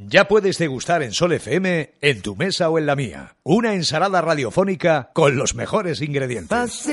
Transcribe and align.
Ya 0.00 0.28
puedes 0.28 0.58
degustar 0.58 1.02
en 1.02 1.12
Sol 1.12 1.32
FM, 1.32 1.94
en 2.00 2.22
tu 2.22 2.36
mesa 2.36 2.70
o 2.70 2.78
en 2.78 2.86
la 2.86 2.94
mía, 2.94 3.34
una 3.42 3.74
ensalada 3.74 4.20
radiofónica 4.22 5.10
con 5.12 5.36
los 5.36 5.56
mejores 5.56 6.00
ingredientes. 6.00 6.86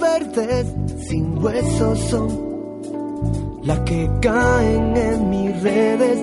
Verdes 0.00 0.66
sin 1.08 1.38
huesos 1.38 1.98
son 2.10 3.60
las 3.64 3.80
que 3.80 4.08
caen 4.20 4.96
en 4.96 5.30
mis 5.30 5.62
redes 5.62 6.18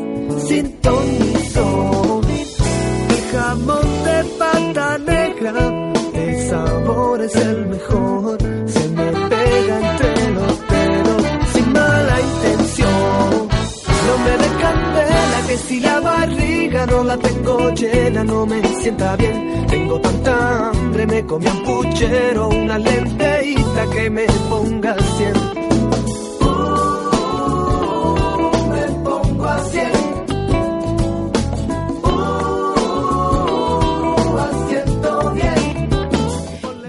sin 0.47 0.71
ton 0.81 1.19
ni 1.19 1.35
son. 1.45 2.21
El 2.29 3.21
jamón 3.31 4.03
de 4.05 4.23
pata 4.37 4.97
negra, 4.99 5.91
el 6.13 6.49
sabor 6.49 7.21
es 7.21 7.35
el 7.35 7.65
mejor, 7.65 8.37
que 15.49 15.57
si 15.57 15.79
la 15.79 15.99
barriga 15.99 16.85
no 16.85 17.03
la 17.03 17.17
tengo 17.17 17.71
llena 17.71 18.23
no 18.23 18.45
me 18.45 18.61
sienta 18.81 19.15
bien. 19.15 19.65
Tengo 19.67 19.99
tanta 19.99 20.69
hambre, 20.69 21.07
me 21.07 21.25
comí 21.25 21.47
un 21.47 21.63
puchero, 21.63 22.49
una 22.49 22.77
lenteíta 22.77 23.89
que 23.91 24.09
me 24.11 24.25
ponga 24.49 24.95
cien. 25.17 25.68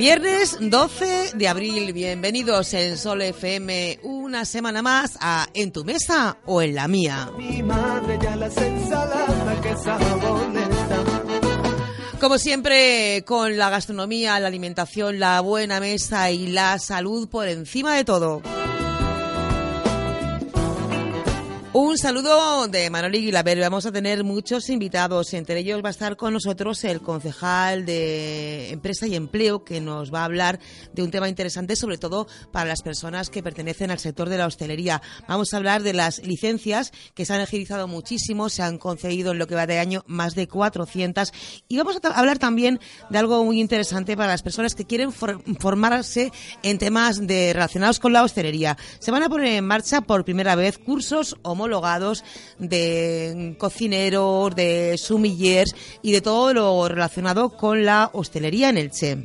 Viernes 0.01 0.57
12 0.59 1.33
de 1.35 1.47
abril, 1.47 1.93
bienvenidos 1.93 2.73
en 2.73 2.97
Sol 2.97 3.21
FM 3.21 3.99
una 4.03 4.47
semana 4.47 4.81
más 4.81 5.19
a 5.21 5.47
En 5.53 5.73
tu 5.73 5.85
mesa 5.85 6.39
o 6.47 6.63
en 6.63 6.75
la 6.75 6.89
mía. 6.89 7.31
Mi 7.37 7.63
madre 7.63 8.19
ya 8.23 8.35
las 8.35 8.57
ensaladas 8.57 9.61
que. 9.61 9.75
Como 12.19 12.39
siempre, 12.39 13.25
con 13.27 13.59
la 13.59 13.69
gastronomía, 13.69 14.41
la 14.41 14.47
alimentación, 14.47 15.19
la 15.19 15.43
buena 15.43 15.81
mesa 15.81 16.31
y 16.31 16.47
la 16.47 16.79
salud 16.79 17.29
por 17.29 17.47
encima 17.47 17.95
de 17.95 18.05
todo. 18.07 18.41
Un 21.73 21.97
saludo 21.99 22.67
de 22.67 22.91
Manoli 22.91 23.21
Guilaber. 23.21 23.61
Vamos 23.61 23.87
a 23.87 23.93
tener 23.93 24.25
muchos 24.25 24.69
invitados. 24.71 25.33
Entre 25.35 25.61
ellos 25.61 25.81
va 25.85 25.89
a 25.89 25.93
estar 25.93 26.17
con 26.17 26.33
nosotros 26.33 26.83
el 26.83 27.01
concejal 27.01 27.87
de 27.87 28.71
Empresa 28.71 29.07
y 29.07 29.15
Empleo, 29.15 29.63
que 29.63 29.81
nos 29.81 30.13
va 30.13 30.23
a 30.23 30.25
hablar 30.25 30.59
de 30.93 31.05
un 31.05 31.13
tema 31.13 31.29
interesante, 31.29 31.77
sobre 31.77 31.97
todo 31.97 32.27
para 32.51 32.69
las 32.69 32.83
personas 32.83 33.31
que 33.31 33.45
pertenecen 33.45 33.93
al 33.93 34.01
sector 34.01 34.29
de 34.29 34.39
la 34.39 34.47
hostelería. 34.47 35.01
Vamos 35.29 35.55
a 35.55 35.59
hablar 35.59 35.85
de 35.85 35.93
las 35.93 36.27
licencias 36.27 36.91
que 37.15 37.25
se 37.25 37.35
han 37.35 37.41
agilizado 37.41 37.87
muchísimo, 37.87 38.49
se 38.49 38.65
han 38.65 38.77
concedido 38.77 39.31
en 39.31 39.39
lo 39.39 39.47
que 39.47 39.55
va 39.55 39.69
de 39.69 39.79
año 39.79 40.03
más 40.09 40.35
de 40.35 40.49
400. 40.49 41.33
Y 41.69 41.79
vamos 41.79 42.01
a 42.03 42.09
hablar 42.19 42.41
también 42.41 42.81
de 43.11 43.19
algo 43.19 43.45
muy 43.45 43.61
interesante 43.61 44.17
para 44.17 44.33
las 44.33 44.43
personas 44.43 44.75
que 44.75 44.87
quieren 44.87 45.13
for 45.13 45.41
formarse 45.61 46.33
en 46.65 46.79
temas 46.79 47.25
de, 47.29 47.53
relacionados 47.53 48.01
con 48.01 48.13
la 48.13 48.25
hostelería. 48.25 48.77
Se 48.99 49.13
van 49.13 49.23
a 49.23 49.29
poner 49.29 49.53
en 49.53 49.65
marcha 49.65 50.01
por 50.01 50.25
primera 50.25 50.57
vez 50.57 50.77
cursos 50.77 51.37
homologados 51.61 52.25
de 52.59 53.55
cocineros, 53.59 54.55
de 54.55 54.97
sumillers 54.99 55.75
y 56.03 56.13
de 56.13 56.21
todo 56.21 56.55
lo 56.55 56.89
relacionado 56.89 57.51
con 57.51 57.85
la 57.85 58.11
hostelería 58.13 58.71
en 58.71 58.79
Elche. 58.79 59.19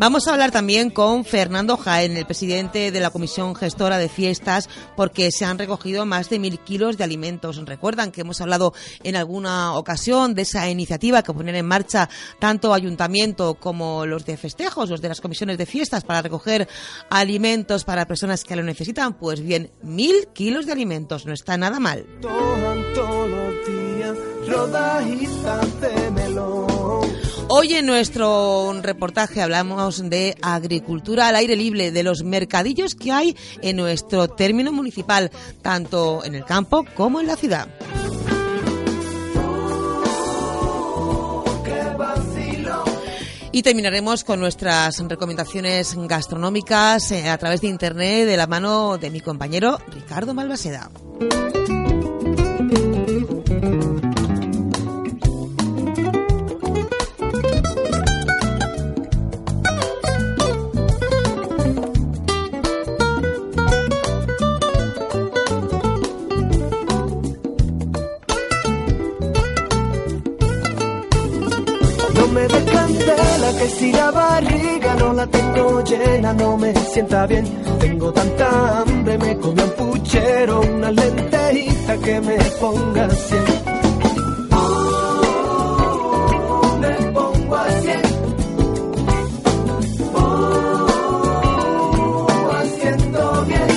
Vamos 0.00 0.26
a 0.26 0.32
hablar 0.32 0.50
también 0.50 0.88
con 0.88 1.26
Fernando 1.26 1.76
Jaén, 1.76 2.16
el 2.16 2.24
presidente 2.24 2.90
de 2.90 3.00
la 3.00 3.10
Comisión 3.10 3.54
Gestora 3.54 3.98
de 3.98 4.08
Fiestas, 4.08 4.66
porque 4.96 5.30
se 5.30 5.44
han 5.44 5.58
recogido 5.58 6.06
más 6.06 6.30
de 6.30 6.38
mil 6.38 6.58
kilos 6.58 6.96
de 6.96 7.04
alimentos. 7.04 7.58
Recuerdan 7.66 8.10
que 8.10 8.22
hemos 8.22 8.40
hablado 8.40 8.72
en 9.04 9.14
alguna 9.14 9.74
ocasión 9.74 10.34
de 10.34 10.40
esa 10.40 10.70
iniciativa 10.70 11.22
que 11.22 11.34
ponen 11.34 11.54
en 11.54 11.66
marcha 11.66 12.08
tanto 12.38 12.72
ayuntamiento 12.72 13.56
como 13.56 14.06
los 14.06 14.24
de 14.24 14.38
festejos, 14.38 14.88
los 14.88 15.02
de 15.02 15.08
las 15.10 15.20
comisiones 15.20 15.58
de 15.58 15.66
fiestas 15.66 16.02
para 16.02 16.22
recoger 16.22 16.66
alimentos 17.10 17.84
para 17.84 18.06
personas 18.06 18.42
que 18.42 18.56
lo 18.56 18.62
necesitan. 18.62 19.12
Pues 19.18 19.42
bien, 19.42 19.70
mil 19.82 20.28
kilos 20.32 20.64
de 20.64 20.72
alimentos, 20.72 21.26
no 21.26 21.34
está 21.34 21.58
nada 21.58 21.78
mal. 21.78 22.06
Hoy 27.52 27.74
en 27.74 27.84
nuestro 27.84 28.72
reportaje 28.80 29.42
hablamos 29.42 30.08
de 30.08 30.36
agricultura 30.40 31.26
al 31.26 31.34
aire 31.34 31.56
libre, 31.56 31.90
de 31.90 32.04
los 32.04 32.22
mercadillos 32.22 32.94
que 32.94 33.10
hay 33.10 33.36
en 33.60 33.76
nuestro 33.76 34.28
término 34.28 34.70
municipal, 34.70 35.32
tanto 35.60 36.24
en 36.24 36.36
el 36.36 36.44
campo 36.44 36.84
como 36.94 37.20
en 37.20 37.26
la 37.26 37.34
ciudad. 37.34 37.66
Y 43.50 43.62
terminaremos 43.62 44.22
con 44.22 44.38
nuestras 44.38 45.00
recomendaciones 45.08 45.96
gastronómicas 46.06 47.10
eh, 47.10 47.28
a 47.28 47.36
través 47.36 47.62
de 47.62 47.66
internet 47.66 48.28
de 48.28 48.36
la 48.36 48.46
mano 48.46 48.96
de 48.96 49.10
mi 49.10 49.20
compañero 49.20 49.80
Ricardo 49.88 50.34
Malvaseda. 50.34 50.88
La 75.20 75.26
tengo 75.26 75.84
llena 75.84 76.32
no 76.32 76.56
me 76.56 76.72
sienta 76.92 77.26
bien. 77.26 77.44
Tengo 77.78 78.10
tanta 78.12 78.80
hambre, 78.80 79.18
me 79.18 79.36
comí 79.38 79.62
un 79.62 79.70
puchero, 79.70 80.60
una 80.60 80.90
lenteíta 80.90 81.96
que 82.04 82.20
me 82.20 82.36
ponga 82.60 83.10
cien. 83.10 83.44
Uh, 84.58 85.18
me 86.82 86.94
pongo 87.16 87.56
a 87.56 87.70
cien. 87.82 88.02
Uh, 90.14 90.26
haciendo 92.58 93.44
bien. 93.50 93.68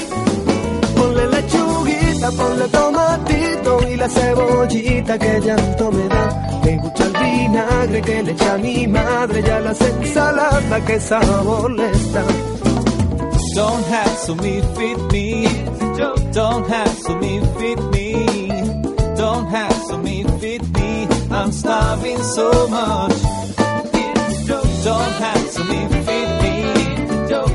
Ponle 0.95 1.25
lechuguita, 1.27 2.31
ponle 2.31 2.67
tomatito 2.69 3.12
y 3.12 3.12
la 4.03 4.09
cebollita 4.09 5.17
que 5.17 5.39
llanto 5.39 5.91
me 5.91 6.07
da. 6.09 6.25
Me 6.65 6.77
gusta 6.77 7.03
el 7.05 7.13
vinagre 7.23 8.01
que 8.01 8.23
le 8.23 8.31
echa 8.31 8.57
mi 8.57 8.87
madre 8.87 9.43
y 9.45 9.49
a 9.49 9.59
las 9.61 9.79
ensaladas 9.81 10.81
que 10.87 10.99
sabor 10.99 11.71
les 11.71 12.13
da. 12.13 12.25
Don't 13.55 13.85
hassle 13.93 14.35
me, 14.43 14.61
feed 14.75 14.99
me. 15.11 15.27
Don't 16.33 16.67
hassle 16.69 17.15
me, 17.21 17.33
feed 17.57 17.79
me. 17.93 18.07
Don't 19.15 19.47
hassle 19.55 19.99
me, 19.99 20.25
feed 20.39 20.63
me. 20.77 21.07
I'm 21.31 21.51
starving 21.51 22.23
so 22.35 22.49
much. 22.67 23.19
Don't 24.83 25.13
hassle 25.23 25.65
me, 25.71 25.79
feed 26.07 26.29
me. 26.41 26.55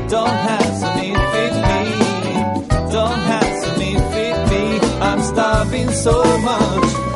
Don't 0.09 0.39
hassle 0.47 0.68
so 5.93 6.23
much. 6.39 7.09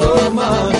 So 0.00 0.30
much. 0.30 0.76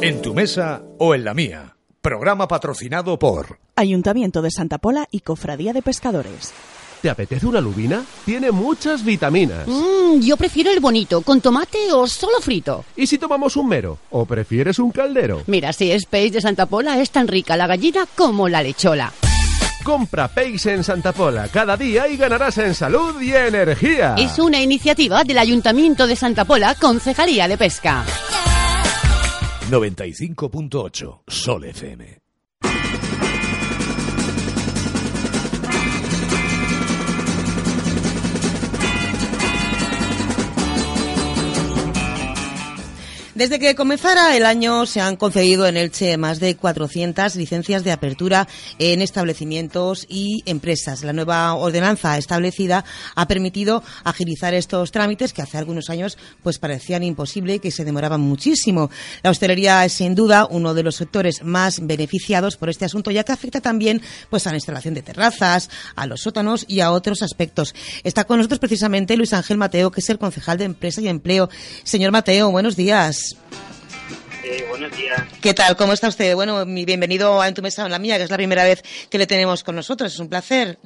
En 0.00 0.22
tu 0.22 0.34
mesa 0.34 0.82
o 0.98 1.14
en 1.14 1.24
la 1.24 1.34
mía. 1.34 1.76
Programa 2.00 2.48
patrocinado 2.48 3.18
por 3.18 3.58
Ayuntamiento 3.78 4.42
de 4.42 4.50
Santa 4.50 4.78
Pola 4.78 5.06
y 5.12 5.20
Cofradía 5.20 5.72
de 5.72 5.82
Pescadores. 5.82 6.52
¿Te 7.00 7.08
apetece 7.08 7.46
una 7.46 7.60
lubina? 7.60 8.04
Tiene 8.24 8.50
muchas 8.50 9.04
vitaminas. 9.04 9.68
Mmm, 9.68 10.18
yo 10.20 10.36
prefiero 10.36 10.72
el 10.72 10.80
bonito, 10.80 11.22
con 11.22 11.40
tomate 11.40 11.92
o 11.92 12.08
solo 12.08 12.40
frito. 12.40 12.84
¿Y 12.96 13.06
si 13.06 13.18
tomamos 13.18 13.54
un 13.56 13.68
mero? 13.68 13.98
¿O 14.10 14.26
prefieres 14.26 14.80
un 14.80 14.90
caldero? 14.90 15.44
Mira, 15.46 15.72
si 15.72 15.92
es 15.92 16.06
peix 16.06 16.32
de 16.32 16.40
Santa 16.40 16.66
Pola 16.66 17.00
es 17.00 17.12
tan 17.12 17.28
rica 17.28 17.56
la 17.56 17.68
gallina 17.68 18.04
como 18.16 18.48
la 18.48 18.64
lechola. 18.64 19.12
Compra 19.84 20.26
peix 20.26 20.66
en 20.66 20.82
Santa 20.82 21.12
Pola 21.12 21.46
cada 21.46 21.76
día 21.76 22.08
y 22.08 22.16
ganarás 22.16 22.58
en 22.58 22.74
salud 22.74 23.22
y 23.22 23.32
energía. 23.32 24.16
Es 24.18 24.40
una 24.40 24.60
iniciativa 24.60 25.22
del 25.22 25.38
Ayuntamiento 25.38 26.08
de 26.08 26.16
Santa 26.16 26.44
Pola, 26.44 26.74
Concejalía 26.74 27.46
de 27.46 27.56
Pesca. 27.56 28.04
95.8 29.70 31.20
Sol 31.28 31.64
FM. 31.64 32.27
Desde 43.38 43.60
que 43.60 43.76
comenzara 43.76 44.36
el 44.36 44.44
año 44.44 44.84
se 44.84 45.00
han 45.00 45.14
concedido 45.14 45.68
en 45.68 45.76
Elche 45.76 46.16
más 46.16 46.40
de 46.40 46.56
400 46.56 47.36
licencias 47.36 47.84
de 47.84 47.92
apertura 47.92 48.48
en 48.80 49.00
establecimientos 49.00 50.06
y 50.08 50.42
empresas. 50.44 51.04
La 51.04 51.12
nueva 51.12 51.54
ordenanza 51.54 52.18
establecida 52.18 52.84
ha 53.14 53.28
permitido 53.28 53.84
agilizar 54.02 54.54
estos 54.54 54.90
trámites 54.90 55.32
que 55.32 55.42
hace 55.42 55.56
algunos 55.56 55.88
años 55.88 56.18
pues 56.42 56.58
parecían 56.58 57.04
imposible 57.04 57.54
y 57.54 57.58
que 57.60 57.70
se 57.70 57.84
demoraban 57.84 58.20
muchísimo. 58.20 58.90
La 59.22 59.30
hostelería 59.30 59.84
es 59.84 59.92
sin 59.92 60.16
duda 60.16 60.48
uno 60.50 60.74
de 60.74 60.82
los 60.82 60.96
sectores 60.96 61.44
más 61.44 61.86
beneficiados 61.86 62.56
por 62.56 62.70
este 62.70 62.86
asunto 62.86 63.12
ya 63.12 63.22
que 63.22 63.30
afecta 63.30 63.60
también 63.60 64.02
pues 64.30 64.48
a 64.48 64.50
la 64.50 64.56
instalación 64.56 64.94
de 64.94 65.02
terrazas, 65.02 65.70
a 65.94 66.08
los 66.08 66.22
sótanos 66.22 66.64
y 66.66 66.80
a 66.80 66.90
otros 66.90 67.22
aspectos. 67.22 67.72
Está 68.02 68.24
con 68.24 68.38
nosotros 68.38 68.58
precisamente 68.58 69.16
Luis 69.16 69.32
Ángel 69.32 69.58
Mateo, 69.58 69.92
que 69.92 70.00
es 70.00 70.10
el 70.10 70.18
concejal 70.18 70.58
de 70.58 70.64
Empresa 70.64 71.00
y 71.00 71.06
Empleo. 71.06 71.48
Señor 71.84 72.10
Mateo, 72.10 72.50
buenos 72.50 72.74
días. 72.74 73.27
Eh, 74.44 74.64
buenos 74.68 74.96
días. 74.96 75.20
¿Qué 75.40 75.52
tal? 75.52 75.76
¿Cómo 75.76 75.92
está 75.92 76.08
usted? 76.08 76.34
Bueno, 76.34 76.64
mi 76.64 76.84
bienvenido 76.84 77.40
a 77.40 77.48
En 77.48 77.54
tu 77.54 77.62
mesa 77.62 77.84
en 77.84 77.90
la 77.90 77.98
mía, 77.98 78.16
que 78.16 78.24
es 78.24 78.30
la 78.30 78.36
primera 78.36 78.64
vez 78.64 78.82
que 79.10 79.18
le 79.18 79.26
tenemos 79.26 79.64
con 79.64 79.76
nosotros. 79.76 80.12
Es 80.12 80.18
un 80.18 80.28
placer. 80.28 80.78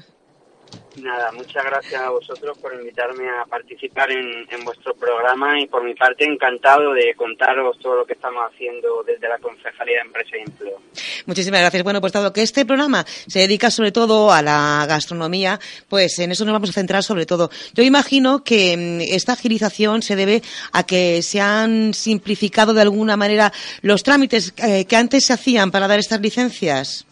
Nada, 1.00 1.32
muchas 1.32 1.64
gracias 1.64 2.00
a 2.00 2.10
vosotros 2.10 2.58
por 2.58 2.74
invitarme 2.74 3.24
a 3.28 3.46
participar 3.46 4.10
en, 4.10 4.46
vuestro 4.64 4.94
programa 4.94 5.58
y 5.58 5.66
por 5.66 5.82
mi 5.82 5.94
parte 5.94 6.24
encantado 6.24 6.92
de 6.92 7.14
contaros 7.16 7.78
todo 7.78 7.96
lo 7.96 8.04
que 8.04 8.12
estamos 8.12 8.42
haciendo 8.44 9.02
desde 9.02 9.28
la 9.28 9.38
Concejalía 9.38 9.96
de 9.96 10.06
Empresa 10.06 10.36
y 10.36 10.42
Empleo. 10.42 10.80
Muchísimas 11.26 11.60
gracias. 11.60 11.82
Bueno, 11.82 12.00
pues 12.00 12.12
dado 12.12 12.32
que 12.32 12.42
este 12.42 12.66
programa 12.66 13.04
se 13.06 13.40
dedica 13.40 13.70
sobre 13.70 13.90
todo 13.90 14.32
a 14.32 14.42
la 14.42 14.84
gastronomía, 14.86 15.58
pues 15.88 16.18
en 16.18 16.30
eso 16.30 16.44
nos 16.44 16.52
vamos 16.52 16.70
a 16.70 16.74
centrar 16.74 17.02
sobre 17.02 17.26
todo. 17.26 17.50
Yo 17.74 17.82
imagino 17.82 18.44
que 18.44 18.76
mm, 18.76 19.14
esta 19.14 19.32
agilización 19.32 20.02
se 20.02 20.14
debe 20.14 20.42
a 20.72 20.84
que 20.84 21.22
se 21.22 21.40
han 21.40 21.94
simplificado 21.94 22.74
de 22.74 22.82
alguna 22.82 23.16
manera 23.16 23.52
los 23.80 24.02
trámites 24.02 24.52
eh, 24.58 24.84
que 24.84 24.96
antes 24.96 25.24
se 25.24 25.32
hacían 25.32 25.70
para 25.70 25.88
dar 25.88 25.98
estas 25.98 26.20
licencias. 26.20 27.06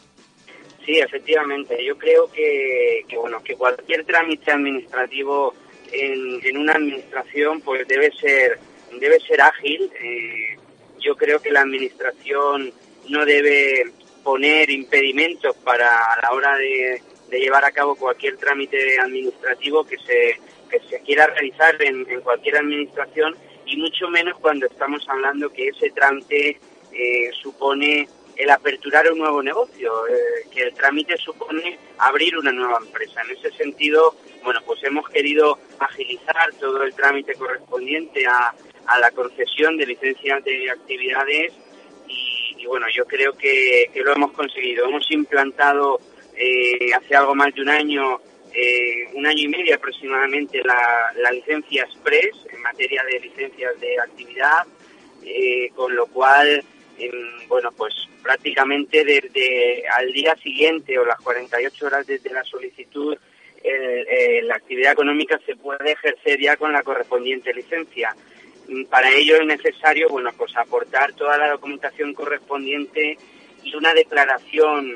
Sí, 0.84 0.98
efectivamente. 0.98 1.84
Yo 1.84 1.96
creo 1.98 2.30
que, 2.30 3.04
que 3.08 3.16
bueno 3.16 3.42
que 3.42 3.54
cualquier 3.54 4.04
trámite 4.04 4.50
administrativo 4.50 5.54
en, 5.92 6.40
en, 6.44 6.56
una 6.56 6.72
administración 6.74 7.60
pues 7.60 7.86
debe 7.86 8.10
ser 8.12 8.58
debe 8.98 9.20
ser 9.20 9.40
ágil. 9.40 9.90
Eh, 10.00 10.56
yo 10.98 11.16
creo 11.16 11.40
que 11.40 11.50
la 11.50 11.60
administración 11.60 12.72
no 13.08 13.24
debe 13.24 13.84
poner 14.22 14.70
impedimentos 14.70 15.56
para 15.56 16.12
a 16.12 16.22
la 16.22 16.32
hora 16.32 16.56
de, 16.56 17.02
llevar 17.30 17.64
a 17.64 17.72
cabo 17.72 17.94
cualquier 17.94 18.36
trámite 18.36 18.98
administrativo 18.98 19.84
que 19.84 19.96
se 19.98 20.40
que 20.68 20.80
se 20.88 21.00
quiera 21.00 21.26
realizar 21.26 21.80
en, 21.82 22.08
en 22.08 22.20
cualquier 22.20 22.58
administración 22.58 23.36
y 23.66 23.76
mucho 23.76 24.08
menos 24.08 24.38
cuando 24.40 24.66
estamos 24.66 25.04
hablando 25.08 25.52
que 25.52 25.68
ese 25.68 25.90
trámite 25.90 26.58
eh, 26.92 27.30
supone 27.40 28.08
el 28.40 28.48
aperturar 28.48 29.10
un 29.12 29.18
nuevo 29.18 29.42
negocio, 29.42 30.06
eh, 30.08 30.48
que 30.50 30.62
el 30.62 30.74
trámite 30.74 31.16
supone 31.18 31.78
abrir 31.98 32.36
una 32.38 32.52
nueva 32.52 32.78
empresa. 32.78 33.20
En 33.22 33.36
ese 33.36 33.50
sentido, 33.52 34.16
bueno, 34.42 34.60
pues 34.64 34.82
hemos 34.84 35.06
querido 35.10 35.58
agilizar 35.78 36.50
todo 36.58 36.82
el 36.82 36.94
trámite 36.94 37.34
correspondiente 37.34 38.26
a, 38.26 38.54
a 38.86 38.98
la 38.98 39.10
concesión 39.10 39.76
de 39.76 39.86
licencias 39.86 40.42
de 40.44 40.70
actividades 40.70 41.52
y, 42.08 42.64
bueno, 42.66 42.86
yo 42.94 43.04
creo 43.04 43.34
que, 43.34 43.90
lo 43.94 44.12
hemos 44.12 44.32
conseguido. 44.32 44.86
Hemos 44.86 45.10
implantado 45.10 46.00
eh, 46.34 46.94
hace 46.94 47.14
algo 47.14 47.34
más 47.34 47.54
de 47.54 47.60
un 47.60 47.68
año, 47.68 48.20
eh, 48.54 49.04
un 49.12 49.26
año 49.26 49.42
y 49.42 49.48
medio 49.48 49.74
aproximadamente, 49.74 50.62
la, 50.64 51.12
la 51.16 51.30
licencia 51.30 51.84
Express 51.84 52.46
en 52.50 52.62
materia 52.62 53.04
de 53.04 53.20
licencias 53.20 53.78
de 53.80 54.00
actividad, 54.00 54.66
con 55.74 55.94
lo 55.94 56.06
cual 56.06 56.64
bueno, 57.48 57.70
pues 57.72 57.94
prácticamente 58.22 59.04
desde 59.04 59.88
al 59.88 60.12
día 60.12 60.34
siguiente 60.36 60.98
o 60.98 61.04
las 61.04 61.20
48 61.20 61.86
horas 61.86 62.06
desde 62.06 62.30
la 62.30 62.44
solicitud, 62.44 63.16
el, 63.62 64.06
eh, 64.08 64.42
la 64.42 64.56
actividad 64.56 64.92
económica 64.92 65.38
se 65.44 65.56
puede 65.56 65.92
ejercer 65.92 66.40
ya 66.40 66.56
con 66.56 66.72
la 66.72 66.82
correspondiente 66.82 67.52
licencia. 67.52 68.14
Para 68.88 69.10
ello 69.10 69.36
es 69.36 69.46
necesario, 69.46 70.08
bueno, 70.08 70.30
pues 70.36 70.56
aportar 70.56 71.12
toda 71.14 71.36
la 71.36 71.50
documentación 71.50 72.14
correspondiente 72.14 73.18
y 73.64 73.74
una 73.74 73.92
declaración 73.94 74.94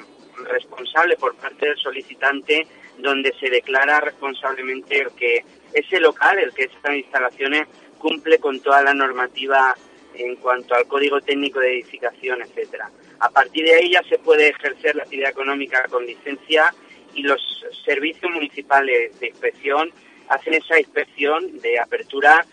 responsable 0.48 1.16
por 1.16 1.34
parte 1.36 1.66
del 1.66 1.76
solicitante 1.76 2.66
donde 2.98 3.34
se 3.40 3.50
declara 3.50 4.00
responsablemente 4.00 5.00
el 5.00 5.10
que 5.12 5.44
ese 5.72 6.00
local, 6.00 6.38
el 6.38 6.52
que 6.52 6.64
estas 6.64 6.94
instalaciones 6.94 7.66
cumple 7.98 8.38
con 8.38 8.60
toda 8.60 8.82
la 8.82 8.94
normativa 8.94 9.74
en 10.16 10.36
cuanto 10.36 10.74
al 10.74 10.86
código 10.86 11.20
técnico 11.20 11.60
de 11.60 11.74
edificación, 11.74 12.42
etcétera. 12.42 12.90
A 13.20 13.30
partir 13.30 13.64
de 13.64 13.74
ahí 13.74 13.90
ya 13.90 14.02
se 14.08 14.18
puede 14.18 14.48
ejercer 14.48 14.96
la 14.96 15.04
actividad 15.04 15.30
económica 15.30 15.86
con 15.88 16.06
licencia 16.06 16.74
y 17.14 17.22
los 17.22 17.40
servicios 17.84 18.30
municipales 18.32 19.18
de 19.20 19.28
inspección 19.28 19.90
hacen 20.28 20.54
esa 20.54 20.78
inspección 20.78 21.60
de 21.60 21.78
apertura 21.78 22.44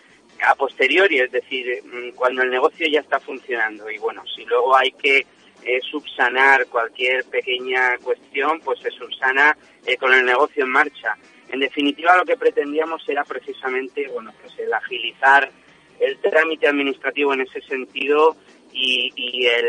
a 0.46 0.54
posteriori, 0.54 1.20
es 1.20 1.30
decir, 1.30 1.82
cuando 2.14 2.42
el 2.42 2.50
negocio 2.50 2.86
ya 2.88 3.00
está 3.00 3.20
funcionando. 3.20 3.90
Y 3.90 3.98
bueno, 3.98 4.22
si 4.34 4.44
luego 4.44 4.76
hay 4.76 4.92
que 4.92 5.26
eh, 5.64 5.80
subsanar 5.82 6.66
cualquier 6.66 7.24
pequeña 7.24 7.96
cuestión, 7.98 8.60
pues 8.60 8.80
se 8.80 8.90
subsana 8.90 9.56
eh, 9.86 9.96
con 9.96 10.12
el 10.12 10.24
negocio 10.24 10.64
en 10.64 10.70
marcha. 10.70 11.16
En 11.48 11.60
definitiva, 11.60 12.16
lo 12.16 12.24
que 12.24 12.36
pretendíamos 12.36 13.08
era 13.08 13.24
precisamente, 13.24 14.08
bueno, 14.08 14.32
pues 14.40 14.58
el 14.58 14.72
agilizar 14.72 15.50
el 16.02 16.18
trámite 16.18 16.68
administrativo 16.68 17.32
en 17.32 17.42
ese 17.42 17.60
sentido 17.62 18.36
y, 18.72 19.12
y 19.14 19.46
el 19.46 19.66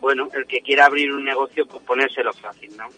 bueno 0.00 0.28
el 0.34 0.46
que 0.46 0.60
quiera 0.60 0.86
abrir 0.86 1.12
un 1.12 1.24
negocio 1.24 1.66
pues 1.66 1.82
ponérselo 1.84 2.32
fácil 2.32 2.76
no 2.76 2.88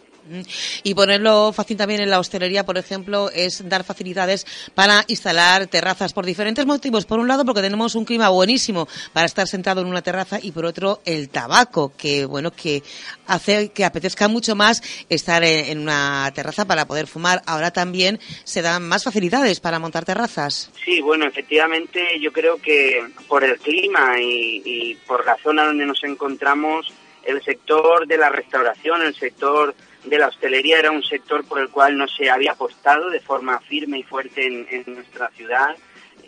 y 0.83 0.95
ponerlo 0.95 1.53
fácil 1.53 1.77
también 1.77 2.01
en 2.01 2.11
la 2.11 2.19
hostelería, 2.19 2.65
por 2.65 2.79
ejemplo, 2.79 3.31
es 3.31 3.69
dar 3.69 3.85
facilidades 3.85 4.47
para 4.75 5.05
instalar 5.09 5.67
terrazas 5.67 6.13
por 6.13 6.25
diferentes 6.25 6.67
motivos. 6.67 7.05
Por 7.05 7.19
un 7.19 7.29
lado, 7.29 7.45
porque 7.45 7.61
tenemos 7.61 7.95
un 7.95 8.05
clima 8.05 8.29
buenísimo 8.29 8.89
para 9.13 9.27
estar 9.27 9.47
sentado 9.47 9.81
en 9.81 9.87
una 9.87 10.03
terraza 10.03 10.39
y 10.41 10.53
por 10.53 10.65
otro, 10.65 11.01
el 11.05 11.29
tabaco, 11.29 11.93
que 11.97 12.25
bueno, 12.25 12.51
que 12.51 12.83
hace 13.27 13.71
que 13.71 13.85
apetezca 13.85 14.29
mucho 14.29 14.55
más 14.55 14.83
estar 15.09 15.45
en 15.45 15.79
una 15.79 16.31
terraza 16.35 16.65
para 16.65 16.87
poder 16.87 17.07
fumar. 17.07 17.43
Ahora 17.47 17.71
también 17.71 18.19
se 18.45 18.63
dan 18.63 18.87
más 18.87 19.05
facilidades 19.05 19.61
para 19.61 19.79
montar 19.79 20.05
terrazas. 20.05 20.71
Sí, 20.85 21.01
bueno, 21.01 21.27
efectivamente, 21.27 22.19
yo 22.21 22.33
creo 22.33 22.57
que 22.59 23.03
por 23.29 23.45
el 23.45 23.59
clima 23.59 24.21
y, 24.21 24.63
y 24.65 24.95
por 25.07 25.25
la 25.25 25.37
zona 25.43 25.67
donde 25.67 25.87
nos 25.87 26.03
encontramos, 26.05 26.93
el 27.25 27.43
sector 27.43 28.07
de 28.07 28.19
la 28.19 28.29
restauración, 28.29 29.03
el 29.03 29.15
sector 29.15 29.75
de 30.05 30.19
la 30.19 30.29
hostelería 30.29 30.79
era 30.79 30.91
un 30.91 31.03
sector 31.03 31.45
por 31.47 31.61
el 31.61 31.71
cual 31.71 31.97
no 31.97 32.07
se 32.09 32.31
había 32.31 32.53
apostado 32.53 33.11
de 33.11 33.21
forma 33.21 33.59
firme 33.61 33.99
y 33.99 34.03
fuerte 34.03 34.47
en, 34.47 34.67
en 34.71 34.95
nuestra 34.95 35.31
ciudad. 35.31 35.77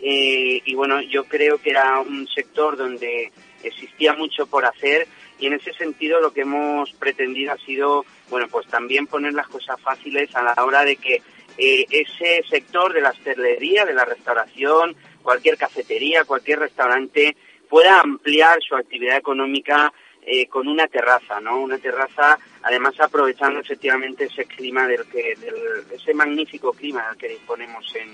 Eh, 0.01 0.61
y 0.65 0.75
bueno, 0.75 1.01
yo 1.01 1.25
creo 1.25 1.57
que 1.59 1.71
era 1.71 1.99
un 1.99 2.27
sector 2.27 2.77
donde 2.77 3.31
existía 3.63 4.13
mucho 4.13 4.45
por 4.45 4.65
hacer 4.65 5.07
y 5.39 5.47
en 5.47 5.53
ese 5.53 5.73
sentido 5.73 6.19
lo 6.21 6.31
que 6.31 6.41
hemos 6.41 6.91
pretendido 6.93 7.53
ha 7.53 7.57
sido, 7.57 8.05
bueno, 8.29 8.47
pues 8.47 8.67
también 8.67 9.07
poner 9.07 9.33
las 9.33 9.47
cosas 9.47 9.79
fáciles 9.81 10.35
a 10.35 10.43
la 10.43 10.63
hora 10.63 10.83
de 10.83 10.97
que 10.97 11.21
eh, 11.57 11.85
ese 11.89 12.43
sector 12.47 12.93
de 12.93 13.01
la 13.01 13.09
hostelería, 13.09 13.85
de 13.85 13.93
la 13.93 14.05
restauración, 14.05 14.95
cualquier 15.23 15.57
cafetería, 15.57 16.25
cualquier 16.25 16.59
restaurante 16.59 17.35
pueda 17.69 17.99
ampliar 17.99 18.59
su 18.61 18.75
actividad 18.75 19.17
económica 19.17 19.91
eh, 20.21 20.47
con 20.47 20.67
una 20.67 20.87
terraza, 20.87 21.39
¿no? 21.39 21.59
Una 21.59 21.77
terraza, 21.77 22.37
además 22.67 22.99
aprovechando 22.99 23.61
efectivamente 23.61 24.25
ese 24.25 24.43
clima 24.45 24.87
del 24.87 25.07
que, 25.07 25.35
del, 25.35 25.85
ese 25.89 26.13
magnífico 26.13 26.73
clima 26.73 27.07
del 27.07 27.17
que 27.17 27.29
disponemos 27.29 27.85
en, 27.95 28.13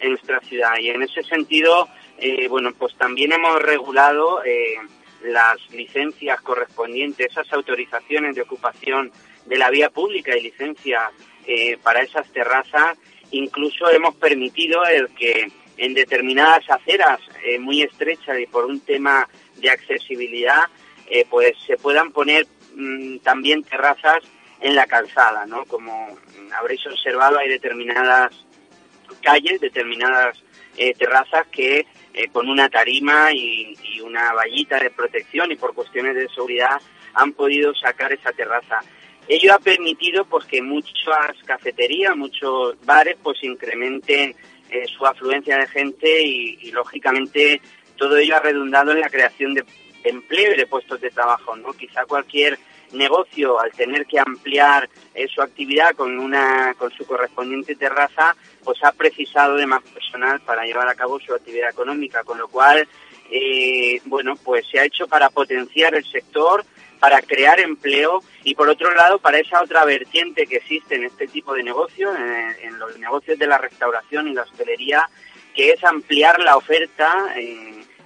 en 0.00 0.10
nuestra 0.10 0.40
ciudad. 0.40 0.76
Y 0.78 0.90
en 0.90 1.02
ese 1.02 1.22
sentido, 1.22 1.88
eh, 2.18 2.46
bueno, 2.48 2.72
pues 2.78 2.94
también 2.96 3.32
hemos 3.32 3.62
regulado 3.62 4.44
eh, 4.44 4.76
las 5.22 5.56
licencias 5.70 6.38
correspondientes, 6.42 7.28
esas 7.30 7.50
autorizaciones 7.54 8.34
de 8.34 8.42
ocupación 8.42 9.10
de 9.46 9.56
la 9.56 9.70
vía 9.70 9.88
pública 9.88 10.36
y 10.36 10.42
licencia 10.42 11.10
eh, 11.46 11.78
para 11.82 12.02
esas 12.02 12.30
terrazas. 12.30 12.98
Incluso 13.30 13.90
hemos 13.90 14.14
permitido 14.16 14.84
el 14.84 15.08
que 15.14 15.50
en 15.78 15.94
determinadas 15.94 16.68
aceras 16.68 17.20
eh, 17.42 17.58
muy 17.58 17.80
estrechas 17.82 18.38
y 18.38 18.46
por 18.46 18.66
un 18.66 18.80
tema 18.80 19.26
de 19.56 19.70
accesibilidad, 19.70 20.64
pues 21.30 21.52
se 21.66 21.76
puedan 21.76 22.12
poner 22.12 22.46
mm, 22.74 23.18
también 23.18 23.62
terrazas 23.64 24.22
en 24.60 24.74
la 24.74 24.86
calzada, 24.86 25.46
¿no? 25.46 25.64
Como 25.66 26.16
habréis 26.56 26.86
observado, 26.86 27.38
hay 27.38 27.48
determinadas 27.48 28.32
calles, 29.22 29.60
determinadas 29.60 30.42
terrazas 30.98 31.46
que 31.48 31.86
con 32.32 32.48
una 32.48 32.68
tarima 32.68 33.32
y, 33.32 33.76
y 33.82 34.00
una 34.00 34.32
vallita 34.32 34.78
de 34.78 34.90
protección 34.90 35.52
y 35.52 35.56
por 35.56 35.74
cuestiones 35.74 36.14
de 36.14 36.28
seguridad 36.28 36.80
han 37.14 37.32
podido 37.32 37.74
sacar 37.74 38.12
esa 38.12 38.32
terraza. 38.32 38.80
Ello 39.26 39.54
ha 39.54 39.58
permitido 39.58 40.24
pues 40.26 40.44
que 40.44 40.60
muchas 40.60 41.36
cafeterías, 41.46 42.16
muchos 42.16 42.76
bares 42.84 43.16
pues 43.22 43.42
incrementen 43.42 44.34
eh, 44.70 44.84
su 44.86 45.06
afluencia 45.06 45.56
de 45.58 45.66
gente 45.68 46.22
y, 46.22 46.70
lógicamente 46.72 47.60
todo 47.96 48.16
ello 48.16 48.36
ha 48.36 48.40
redundado 48.40 48.90
en 48.90 49.00
la 49.00 49.08
creación 49.08 49.54
de 49.54 49.64
empleo 50.04 50.54
y 50.54 50.56
de 50.56 50.66
puestos 50.66 51.00
de 51.00 51.10
trabajo, 51.10 51.56
¿no? 51.56 51.72
Quizá 51.72 52.04
cualquier 52.04 52.58
negocio 52.92 53.60
al 53.60 53.72
tener 53.72 54.06
que 54.06 54.20
ampliar 54.20 54.88
eh, 55.14 55.26
su 55.28 55.42
actividad 55.42 55.94
con 55.94 56.18
una 56.18 56.74
con 56.78 56.92
su 56.92 57.04
correspondiente 57.06 57.74
terraza, 57.74 58.36
pues 58.62 58.78
ha 58.84 58.92
precisado 58.92 59.56
de 59.56 59.66
más 59.66 59.82
personal 59.82 60.40
para 60.40 60.64
llevar 60.64 60.88
a 60.88 60.94
cabo 60.94 61.18
su 61.18 61.34
actividad 61.34 61.70
económica, 61.70 62.22
con 62.24 62.38
lo 62.38 62.48
cual 62.48 62.86
eh, 63.30 64.00
bueno, 64.04 64.36
pues 64.36 64.66
se 64.70 64.78
ha 64.78 64.84
hecho 64.84 65.06
para 65.08 65.30
potenciar 65.30 65.94
el 65.94 66.04
sector, 66.04 66.64
para 67.00 67.20
crear 67.20 67.60
empleo 67.60 68.22
y 68.44 68.54
por 68.54 68.68
otro 68.68 68.94
lado 68.94 69.18
para 69.18 69.38
esa 69.38 69.62
otra 69.62 69.84
vertiente 69.84 70.46
que 70.46 70.56
existe 70.56 70.94
en 70.94 71.04
este 71.04 71.26
tipo 71.26 71.54
de 71.54 71.62
negocios, 71.62 72.14
en, 72.62 72.78
los 72.78 72.98
negocios 72.98 73.38
de 73.38 73.46
la 73.46 73.58
restauración 73.58 74.28
y 74.28 74.34
la 74.34 74.42
hostelería, 74.42 75.08
que 75.54 75.70
es 75.70 75.84
ampliar 75.84 76.40
la 76.40 76.56
oferta 76.56 77.34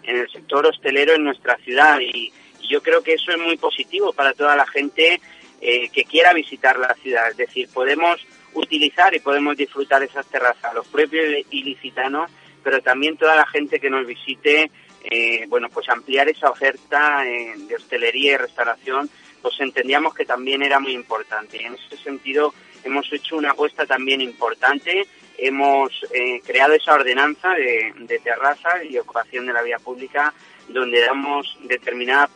en, 0.09 0.19
el 0.19 0.31
sector 0.31 0.67
hostelero 0.67 1.15
en 1.15 1.25
nuestra 1.25 1.57
ciudad 1.59 1.99
y, 2.00 2.33
yo 2.69 2.83
creo 2.83 3.03
que 3.03 3.15
eso 3.15 3.31
es 3.31 3.38
muy 3.38 3.57
positivo 3.57 4.12
para 4.12 4.35
toda 4.35 4.55
la 4.55 4.67
gente 4.67 5.23
eh, 5.62 5.88
que 5.88 6.05
quiera 6.05 6.35
visitar 6.35 6.79
la 6.79 6.93
ciudad, 6.97 7.31
es 7.31 7.38
decir, 7.38 7.67
podemos 7.73 8.21
utilizar 8.53 9.15
y 9.15 9.21
podemos 9.21 9.57
disfrutar 9.57 10.03
esas 10.03 10.27
terrazas, 10.27 10.75
los 10.75 10.87
propios 10.88 11.25
ilicitanos, 11.50 12.31
pero 12.62 12.83
también 12.83 13.17
toda 13.17 13.37
la 13.37 13.47
gente 13.47 13.81
que 13.81 13.88
nos 13.88 14.07
visite 14.07 14.71
eh, 15.05 15.47
bueno, 15.49 15.69
pues 15.71 15.88
ampliar 15.88 16.29
esa 16.29 16.50
oferta 16.50 17.27
eh, 17.27 17.55
de 17.57 17.77
hostelería 17.77 18.33
y 18.33 18.37
restauración, 18.37 19.09
pues 19.41 19.55
entendíamos 19.61 20.15
que 20.15 20.25
también 20.25 20.62
era 20.62 20.81
muy 20.81 20.93
importante. 20.93 21.57
Y 21.61 21.65
en 21.65 21.75
ese 21.75 21.97
sentido 22.03 22.53
hemos 22.85 23.11
hecho 23.12 23.37
una 23.37 23.53
apuesta 23.53 23.87
también 23.87 24.21
importante, 24.21 25.07
hemos 25.38 25.92
eh, 26.12 26.40
creado 26.45 26.75
esa 26.75 26.95
ordenanza 26.95 27.50
de, 27.54 28.18
terrazas 28.18 28.85
y 28.85 28.99
ocupación 28.99 29.47
de 29.47 29.52
la 29.52 29.62
vía 29.62 29.78
pública 29.78 30.35
donde 30.68 31.00
damos 31.00 31.57
determinada 31.62 32.26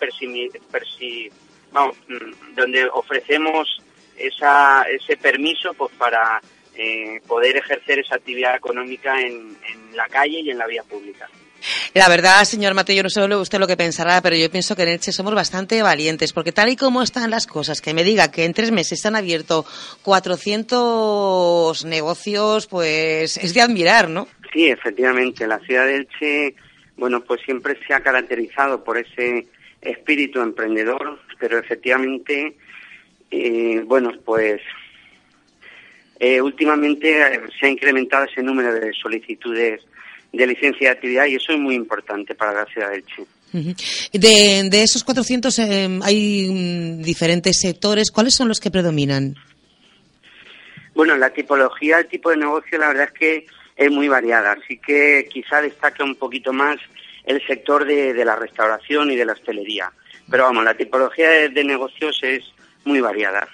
vamos, 1.72 1.96
mm, 2.08 2.54
donde 2.54 2.86
ofrecemos 2.86 3.82
ese 4.16 5.16
permiso 5.16 5.74
pues 5.74 5.92
para 5.94 6.40
poder 7.26 7.56
ejercer 7.56 7.98
esa 7.98 8.14
actividad 8.14 8.56
económica 8.56 9.20
en 9.20 9.56
la 9.94 10.08
calle 10.08 10.40
y 10.40 10.50
en 10.50 10.58
la 10.58 10.66
vía 10.66 10.82
pública. 10.84 11.28
La 11.94 12.08
verdad, 12.08 12.44
señor 12.44 12.74
Mateo, 12.74 12.96
yo 12.96 13.02
no 13.02 13.10
sé 13.10 13.22
usted 13.36 13.58
lo 13.58 13.66
que 13.66 13.76
pensará, 13.76 14.20
pero 14.22 14.36
yo 14.36 14.50
pienso 14.50 14.74
que 14.74 14.82
en 14.82 14.88
Elche 14.88 15.12
somos 15.12 15.34
bastante 15.34 15.82
valientes, 15.82 16.32
porque 16.32 16.52
tal 16.52 16.70
y 16.70 16.76
como 16.76 17.02
están 17.02 17.30
las 17.30 17.46
cosas, 17.46 17.80
que 17.80 17.94
me 17.94 18.04
diga 18.04 18.30
que 18.30 18.44
en 18.44 18.54
tres 18.54 18.70
meses 18.70 19.00
se 19.00 19.08
han 19.08 19.16
abierto 19.16 19.64
400 20.02 21.84
negocios, 21.84 22.66
pues 22.66 23.36
es 23.36 23.54
de 23.54 23.60
admirar, 23.60 24.08
¿no? 24.08 24.28
Sí, 24.52 24.68
efectivamente. 24.68 25.46
La 25.46 25.58
ciudad 25.60 25.86
de 25.86 25.96
Elche, 25.96 26.54
bueno, 26.96 27.22
pues 27.22 27.40
siempre 27.42 27.78
se 27.86 27.94
ha 27.94 28.00
caracterizado 28.00 28.84
por 28.84 28.98
ese 28.98 29.46
espíritu 29.80 30.40
emprendedor, 30.40 31.20
pero 31.38 31.58
efectivamente, 31.58 32.56
eh, 33.30 33.82
bueno, 33.84 34.12
pues 34.24 34.60
eh, 36.20 36.40
últimamente 36.40 37.40
se 37.58 37.66
ha 37.66 37.68
incrementado 37.68 38.26
ese 38.26 38.42
número 38.42 38.72
de 38.74 38.92
solicitudes 38.92 39.82
de 40.32 40.46
licencia 40.46 40.88
de 40.88 40.94
actividad 40.94 41.26
y 41.26 41.34
eso 41.34 41.52
es 41.52 41.58
muy 41.58 41.74
importante 41.74 42.34
para 42.34 42.52
la 42.52 42.64
ciudad 42.66 42.90
de 42.90 42.96
Elche. 42.96 43.26
de, 44.12 44.68
de, 44.70 44.82
esos 44.82 45.04
400 45.04 45.58
eh, 45.58 45.98
hay 46.02 46.48
mm, 46.48 47.02
diferentes 47.02 47.58
sectores. 47.60 48.10
¿Cuáles 48.10 48.34
son 48.34 48.48
los 48.48 48.60
que 48.60 48.70
predominan? 48.70 49.34
Bueno, 50.94 51.16
la 51.16 51.30
tipología, 51.30 51.98
el 51.98 52.08
tipo 52.08 52.30
de 52.30 52.38
negocio, 52.38 52.78
la 52.78 52.88
verdad 52.88 53.10
es 53.12 53.18
que 53.18 53.46
es 53.76 53.90
muy 53.90 54.08
variada. 54.08 54.52
Así 54.52 54.78
que 54.78 55.28
quizá 55.30 55.60
destaca 55.60 56.04
un 56.04 56.14
poquito 56.16 56.52
más 56.52 56.78
el 57.24 57.44
sector 57.46 57.84
de, 57.84 58.14
de 58.14 58.24
la 58.24 58.36
restauración 58.36 59.10
y 59.10 59.16
de 59.16 59.24
la 59.24 59.32
hostelería. 59.32 59.92
Pero 60.30 60.44
vamos, 60.44 60.64
la 60.64 60.74
tipología 60.74 61.48
de 61.48 61.64
negocios 61.64 62.18
es 62.22 62.44
muy 62.84 63.00
variada. 63.00 63.48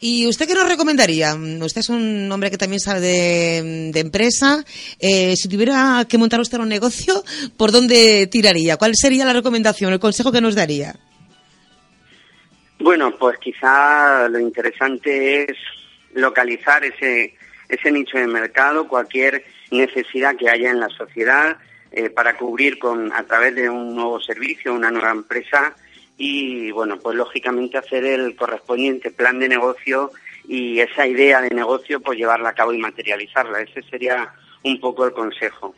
¿Y 0.00 0.26
usted 0.26 0.46
qué 0.46 0.54
nos 0.54 0.68
recomendaría? 0.68 1.34
Usted 1.34 1.80
es 1.80 1.88
un 1.88 2.30
hombre 2.32 2.50
que 2.50 2.58
también 2.58 2.80
sabe 2.80 3.00
de, 3.00 4.00
empresa. 4.00 4.64
Eh, 4.98 5.34
si 5.36 5.48
tuviera 5.48 6.06
que 6.08 6.18
montar 6.18 6.40
usted 6.40 6.58
un 6.58 6.68
negocio, 6.68 7.22
¿por 7.56 7.72
dónde 7.72 8.26
tiraría? 8.26 8.76
¿Cuál 8.76 8.92
sería 8.94 9.24
la 9.24 9.32
recomendación, 9.32 9.92
el 9.92 10.00
consejo 10.00 10.32
que 10.32 10.40
nos 10.40 10.54
daría? 10.54 10.96
Bueno, 12.80 13.16
pues 13.18 13.38
quizá 13.38 14.28
lo 14.28 14.38
interesante 14.38 15.50
es 15.50 15.56
localizar 16.14 16.84
ese, 16.84 17.34
ese 17.68 17.90
nicho 17.90 18.18
de 18.18 18.26
mercado, 18.26 18.86
cualquier 18.86 19.44
necesidad 19.70 20.36
que 20.36 20.48
haya 20.48 20.70
en 20.70 20.80
la 20.80 20.88
sociedad 20.88 21.58
eh, 21.90 22.10
para 22.10 22.36
cubrir 22.36 22.78
con 22.78 23.12
a 23.12 23.24
través 23.24 23.54
de 23.54 23.68
un 23.68 23.94
nuevo 23.94 24.20
servicio, 24.20 24.74
una 24.74 24.90
nueva 24.90 25.10
empresa, 25.10 25.74
y 26.18 26.72
bueno, 26.72 26.98
pues 26.98 27.16
lógicamente 27.16 27.78
hacer 27.78 28.04
el 28.04 28.34
correspondiente 28.34 29.12
plan 29.12 29.38
de 29.38 29.48
negocio 29.48 30.10
y 30.48 30.80
esa 30.80 31.06
idea 31.06 31.40
de 31.40 31.54
negocio 31.54 32.00
pues 32.00 32.18
llevarla 32.18 32.50
a 32.50 32.54
cabo 32.54 32.72
y 32.72 32.78
materializarla. 32.78 33.60
Ese 33.60 33.82
sería 33.82 34.34
un 34.64 34.80
poco 34.80 35.06
el 35.06 35.12
consejo. 35.12 35.74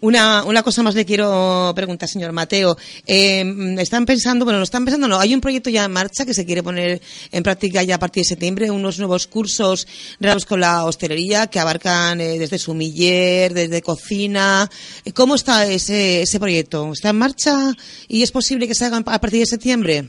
Una, 0.00 0.44
una 0.44 0.62
cosa 0.62 0.82
más 0.82 0.94
le 0.94 1.06
quiero 1.06 1.72
preguntar, 1.74 2.08
señor 2.08 2.32
Mateo. 2.32 2.76
Eh, 3.06 3.76
están 3.78 4.04
pensando, 4.04 4.44
bueno, 4.44 4.58
no 4.58 4.64
están 4.64 4.84
pensando, 4.84 5.08
no, 5.08 5.18
hay 5.18 5.34
un 5.34 5.40
proyecto 5.40 5.70
ya 5.70 5.84
en 5.84 5.92
marcha 5.92 6.26
que 6.26 6.34
se 6.34 6.44
quiere 6.44 6.62
poner 6.62 7.00
en 7.32 7.42
práctica 7.42 7.82
ya 7.82 7.94
a 7.94 7.98
partir 7.98 8.22
de 8.22 8.28
septiembre, 8.28 8.70
unos 8.70 8.98
nuevos 8.98 9.26
cursos 9.26 9.86
relacionados 10.20 10.44
con 10.44 10.60
la 10.60 10.84
hostelería 10.84 11.46
que 11.46 11.60
abarcan 11.60 12.20
eh, 12.20 12.38
desde 12.38 12.58
sumiller, 12.58 13.54
desde 13.54 13.80
cocina. 13.80 14.70
¿Cómo 15.14 15.34
está 15.34 15.66
ese, 15.66 16.22
ese 16.22 16.38
proyecto? 16.38 16.92
¿Está 16.92 17.10
en 17.10 17.16
marcha 17.16 17.72
y 18.06 18.22
es 18.22 18.30
posible 18.30 18.68
que 18.68 18.74
se 18.74 18.84
haga 18.84 18.98
a 18.98 19.20
partir 19.20 19.40
de 19.40 19.46
septiembre? 19.46 20.08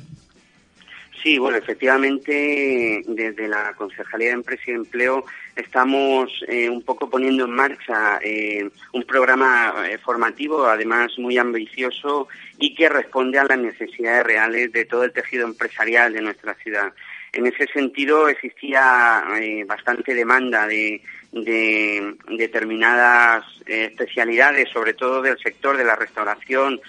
Sí, 1.23 1.39
bueno, 1.39 1.57
efectivamente, 1.57 3.01
desde 3.07 3.47
la 3.47 3.73
Concejalía 3.73 4.27
de 4.27 4.33
Empresa 4.33 4.63
y 4.67 4.71
Empleo 4.71 5.25
estamos 5.55 6.31
eh, 6.47 6.69
un 6.69 6.83
poco 6.83 7.09
poniendo 7.09 7.45
en 7.45 7.51
marcha 7.51 8.19
eh, 8.21 8.69
un 8.93 9.03
programa 9.03 9.73
eh, 9.89 9.97
formativo, 9.97 10.67
además 10.67 11.17
muy 11.17 11.37
ambicioso 11.39 12.27
y 12.59 12.75
que 12.75 12.87
responde 12.87 13.39
a 13.39 13.45
las 13.45 13.57
necesidades 13.57 14.25
reales 14.25 14.71
de 14.71 14.85
todo 14.85 15.03
el 15.03 15.11
tejido 15.11 15.47
empresarial 15.47 16.13
de 16.13 16.21
nuestra 16.21 16.53
ciudad. 16.55 16.93
En 17.33 17.47
ese 17.47 17.67
sentido, 17.67 18.29
existía 18.29 19.23
bastante 19.67 20.15
demanda 20.15 20.65
de, 20.65 21.01
de 21.31 22.15
determinadas 22.29 23.43
especialidades, 23.65 24.69
sobre 24.69 24.93
todo 24.93 25.21
del 25.21 25.37
sector 25.37 25.75
de 25.77 25.83
la 25.83 25.95
restauración, 25.95 26.79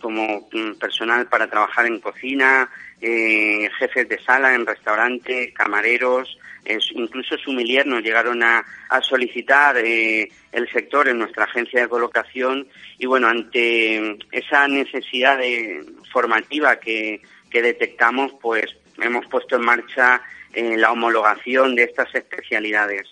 como 0.00 0.48
mm, 0.52 0.78
personal 0.78 1.26
para 1.26 1.48
trabajar 1.48 1.86
en 1.86 2.00
cocina, 2.00 2.70
eh, 3.00 3.68
jefes 3.78 4.08
de 4.08 4.18
sala 4.24 4.54
en 4.54 4.66
restaurante, 4.66 5.52
camareros, 5.52 6.38
incluso 6.94 7.38
sumilier 7.38 7.86
nos 7.86 8.02
llegaron 8.02 8.42
a, 8.42 8.64
solicitar 9.00 9.76
eh, 9.78 10.28
el 10.52 10.68
sector 10.70 11.08
en 11.08 11.18
nuestra 11.18 11.44
agencia 11.44 11.80
de 11.80 11.88
colocación 11.88 12.66
y 12.98 13.06
bueno, 13.06 13.28
ante 13.28 14.18
esa 14.32 14.68
necesidad 14.68 15.38
de, 15.38 15.84
formativa 16.12 16.76
que, 16.76 17.20
detectamos, 17.50 18.32
pues 18.42 18.66
hemos 19.00 19.26
puesto 19.26 19.56
en 19.56 19.62
marcha 19.62 20.20
eh, 20.52 20.76
la 20.76 20.92
homologación 20.92 21.74
de 21.74 21.84
estas 21.84 22.14
especialidades. 22.14 23.06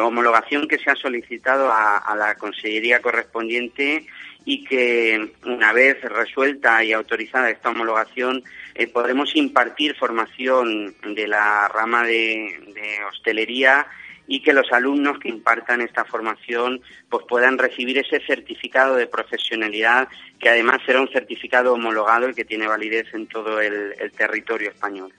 homologación 0.00 0.68
que 0.68 0.78
se 0.78 0.90
ha 0.90 0.96
solicitado 0.96 1.70
a, 1.72 1.98
a 1.98 2.14
la 2.16 2.34
consellería 2.34 3.00
correspondiente 3.00 4.06
y 4.44 4.64
que 4.64 5.32
una 5.44 5.72
vez 5.72 6.00
resuelta 6.02 6.84
y 6.84 6.92
autorizada 6.92 7.50
esta 7.50 7.70
homologación 7.70 8.42
eh, 8.74 8.86
podremos 8.86 9.34
impartir 9.36 9.96
formación 9.96 10.94
de 11.02 11.26
la 11.26 11.68
rama 11.68 12.04
de, 12.04 12.74
hostelería 13.08 13.86
y 14.26 14.42
que 14.42 14.52
los 14.52 14.72
alumnos 14.72 15.18
que 15.18 15.28
impartan 15.28 15.80
esta 15.80 16.04
formación 16.04 16.80
pues 17.08 17.24
puedan 17.28 17.58
recibir 17.58 17.98
ese 17.98 18.20
certificado 18.20 18.96
de 18.96 19.06
profesionalidad 19.06 20.08
que 20.38 20.48
además 20.48 20.80
será 20.84 21.00
un 21.00 21.08
certificado 21.08 21.74
homologado 21.74 22.28
y 22.28 22.34
que 22.34 22.44
tiene 22.44 22.66
validez 22.66 23.12
en 23.14 23.26
todo 23.26 23.60
el, 23.60 23.94
el 23.98 24.12
territorio 24.12 24.70
español. 24.70 25.12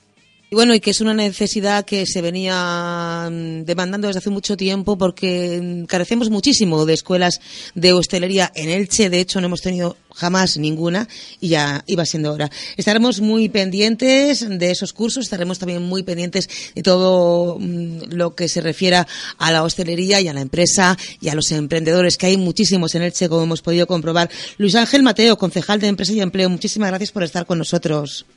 Y 0.51 0.55
bueno, 0.55 0.75
y 0.75 0.79
que 0.79 0.91
es 0.91 1.01
una 1.01 1.15
necesidad 1.15 1.85
que 1.85 2.05
se 2.05 2.21
venía 2.21 3.27
mm, 3.31 3.63
demandando 3.63 4.07
desde 4.07 4.19
hace 4.19 4.29
mucho 4.29 4.55
tiempo 4.55 4.95
porque 4.95 5.59
mm, 5.61 5.85
carecemos 5.85 6.29
muchísimo 6.29 6.85
de 6.85 6.93
escuelas 6.93 7.41
de 7.73 7.93
hostelería 7.93 8.51
en 8.53 8.69
Elche. 8.69 9.09
De 9.09 9.19
hecho, 9.19 9.41
no 9.41 9.47
hemos 9.47 9.61
tenido 9.61 9.97
jamás 10.13 10.57
ninguna 10.57 11.07
y 11.41 11.49
ya 11.49 11.83
iba 11.87 12.05
siendo 12.05 12.31
hora. 12.31 12.51
Estaremos 12.77 13.21
muy 13.21 13.49
pendientes 13.49 14.47
de 14.47 14.69
esos 14.69 14.93
cursos, 14.93 15.23
estaremos 15.23 15.57
también 15.57 15.81
muy 15.81 16.03
pendientes 16.03 16.47
de 16.75 16.83
todo 16.83 17.57
mm, 17.59 18.11
lo 18.11 18.35
que 18.35 18.47
se 18.47 18.61
refiera 18.61 19.07
a 19.39 19.51
la 19.51 19.63
hostelería 19.63 20.21
y 20.21 20.27
a 20.27 20.33
la 20.33 20.41
empresa 20.41 20.95
y 21.21 21.29
a 21.29 21.35
los 21.35 21.51
emprendedores, 21.51 22.17
que 22.17 22.27
hay 22.27 22.37
muchísimos 22.37 22.93
en 22.93 23.01
Elche, 23.01 23.29
como 23.29 23.43
hemos 23.43 23.63
podido 23.63 23.87
comprobar. 23.87 24.29
Luis 24.59 24.75
Ángel 24.75 25.01
Mateo, 25.01 25.39
concejal 25.39 25.79
de 25.79 25.87
Empresa 25.87 26.13
y 26.13 26.21
Empleo, 26.21 26.51
muchísimas 26.51 26.89
gracias 26.89 27.11
por 27.11 27.23
estar 27.23 27.47
con 27.47 27.57
nosotros. 27.57 28.27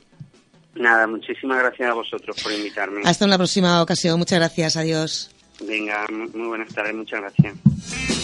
Nada, 0.75 1.07
muchísimas 1.07 1.59
gracias 1.59 1.89
a 1.89 1.93
vosotros 1.93 2.37
por 2.41 2.51
invitarme. 2.51 3.01
Hasta 3.05 3.25
una 3.25 3.37
próxima 3.37 3.81
ocasión. 3.81 4.19
Muchas 4.19 4.39
gracias. 4.39 4.77
Adiós. 4.77 5.31
Venga, 5.61 6.05
muy 6.09 6.47
buenas 6.47 6.73
tardes, 6.73 6.95
muchas 6.95 7.21
gracias. 7.21 8.18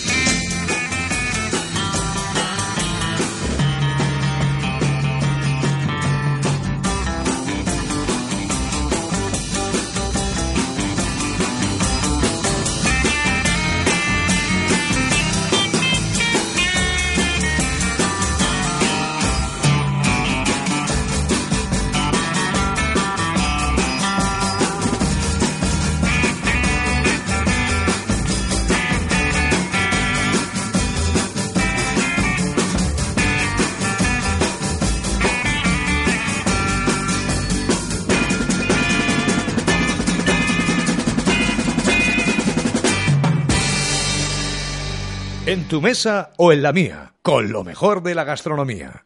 En 45.56 45.70
tu 45.70 45.80
mesa 45.80 46.32
o 46.36 46.52
en 46.52 46.62
la 46.62 46.74
mía, 46.74 47.14
con 47.22 47.54
lo 47.54 47.64
mejor 47.64 48.04
de 48.04 48.14
la 48.14 48.26
gastronomía. 48.26 49.06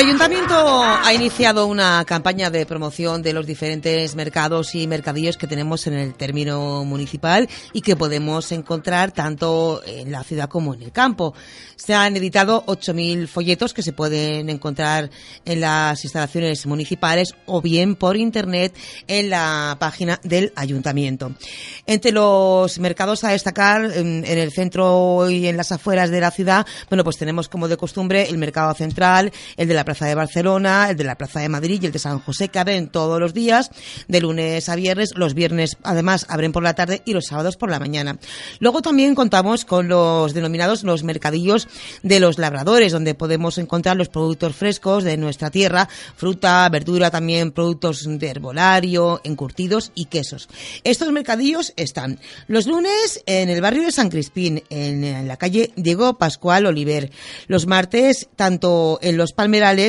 Ayuntamiento 0.00 0.54
ha 0.82 1.12
iniciado 1.12 1.66
una 1.66 2.02
campaña 2.06 2.48
de 2.48 2.64
promoción 2.64 3.20
de 3.20 3.34
los 3.34 3.46
diferentes 3.46 4.14
mercados 4.14 4.74
y 4.74 4.86
mercadillos 4.86 5.36
que 5.36 5.46
tenemos 5.46 5.86
en 5.86 5.92
el 5.92 6.14
término 6.14 6.86
municipal 6.86 7.46
y 7.74 7.82
que 7.82 7.96
podemos 7.96 8.50
encontrar 8.50 9.12
tanto 9.12 9.82
en 9.84 10.10
la 10.10 10.24
ciudad 10.24 10.48
como 10.48 10.72
en 10.72 10.82
el 10.82 10.90
campo. 10.90 11.34
Se 11.76 11.92
han 11.92 12.16
editado 12.16 12.64
8.000 12.66 13.26
folletos 13.26 13.74
que 13.74 13.82
se 13.82 13.92
pueden 13.92 14.48
encontrar 14.48 15.10
en 15.44 15.60
las 15.60 16.02
instalaciones 16.02 16.64
municipales 16.64 17.34
o 17.44 17.60
bien 17.60 17.94
por 17.94 18.16
internet 18.16 18.74
en 19.06 19.28
la 19.28 19.76
página 19.78 20.18
del 20.22 20.52
ayuntamiento. 20.56 21.32
Entre 21.86 22.12
los 22.12 22.78
mercados 22.78 23.24
a 23.24 23.32
destacar 23.32 23.84
en, 23.84 24.24
en 24.24 24.38
el 24.38 24.50
centro 24.50 25.28
y 25.28 25.46
en 25.46 25.58
las 25.58 25.72
afueras 25.72 26.10
de 26.10 26.20
la 26.20 26.30
ciudad, 26.30 26.66
bueno, 26.88 27.04
pues 27.04 27.18
tenemos 27.18 27.50
como 27.50 27.68
de 27.68 27.76
costumbre 27.76 28.28
el 28.30 28.38
mercado 28.38 28.72
central, 28.72 29.30
el 29.58 29.68
de 29.68 29.74
la 29.74 29.84
Plaza 29.90 30.06
de 30.06 30.14
Barcelona, 30.14 30.90
el 30.90 30.96
de 30.96 31.02
la 31.02 31.16
Plaza 31.16 31.40
de 31.40 31.48
Madrid 31.48 31.80
y 31.82 31.86
el 31.86 31.90
de 31.90 31.98
San 31.98 32.20
José, 32.20 32.46
que 32.46 32.60
abren 32.60 32.90
todos 32.90 33.18
los 33.18 33.34
días, 33.34 33.72
de 34.06 34.20
lunes 34.20 34.68
a 34.68 34.76
viernes. 34.76 35.14
Los 35.16 35.34
viernes, 35.34 35.78
además, 35.82 36.26
abren 36.28 36.52
por 36.52 36.62
la 36.62 36.74
tarde 36.74 37.02
y 37.04 37.12
los 37.12 37.26
sábados 37.26 37.56
por 37.56 37.70
la 37.70 37.80
mañana. 37.80 38.20
Luego 38.60 38.82
también 38.82 39.16
contamos 39.16 39.64
con 39.64 39.88
los 39.88 40.32
denominados 40.32 40.84
los 40.84 41.02
mercadillos 41.02 41.66
de 42.04 42.20
los 42.20 42.38
labradores, 42.38 42.92
donde 42.92 43.16
podemos 43.16 43.58
encontrar 43.58 43.96
los 43.96 44.08
productos 44.08 44.54
frescos 44.54 45.02
de 45.02 45.16
nuestra 45.16 45.50
tierra, 45.50 45.88
fruta, 46.16 46.68
verdura, 46.68 47.10
también 47.10 47.50
productos 47.50 48.04
de 48.06 48.28
herbolario, 48.28 49.20
encurtidos 49.24 49.90
y 49.96 50.04
quesos. 50.04 50.48
Estos 50.84 51.10
mercadillos 51.10 51.72
están 51.74 52.20
los 52.46 52.68
lunes 52.68 53.24
en 53.26 53.48
el 53.48 53.60
barrio 53.60 53.82
de 53.82 53.90
San 53.90 54.08
Crispín, 54.08 54.62
en 54.70 55.26
la 55.26 55.36
calle 55.36 55.72
Diego 55.74 56.16
Pascual 56.16 56.66
Oliver. 56.66 57.10
Los 57.48 57.66
martes, 57.66 58.28
tanto 58.36 59.00
en 59.02 59.16
los 59.16 59.32
Palmerales 59.32 59.79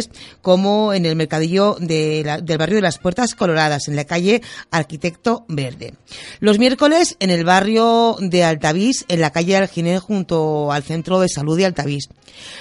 como 0.42 0.94
en 0.94 1.06
el 1.06 1.16
mercadillo 1.16 1.76
del 1.80 2.58
barrio 2.58 2.76
de 2.76 2.82
las 2.82 2.98
Puertas 2.98 3.36
Coloradas, 3.36 3.88
en 3.88 3.96
la 3.96 4.06
calle 4.06 4.42
Arquitecto 4.72 5.46
Verde. 5.48 5.94
Los 6.40 6.60
miércoles 6.60 7.18
en 7.20 7.30
el 7.30 7.44
barrio 7.44 8.16
de 8.20 8.44
Altavís, 8.44 9.06
en 9.08 9.22
la 9.22 9.32
calle 9.32 9.58
Alginé, 9.58 10.00
junto 10.00 10.72
al 10.72 10.84
Centro 10.84 11.20
de 11.20 11.30
Salud 11.30 11.58
de 11.58 11.66
Altavís. 11.66 12.10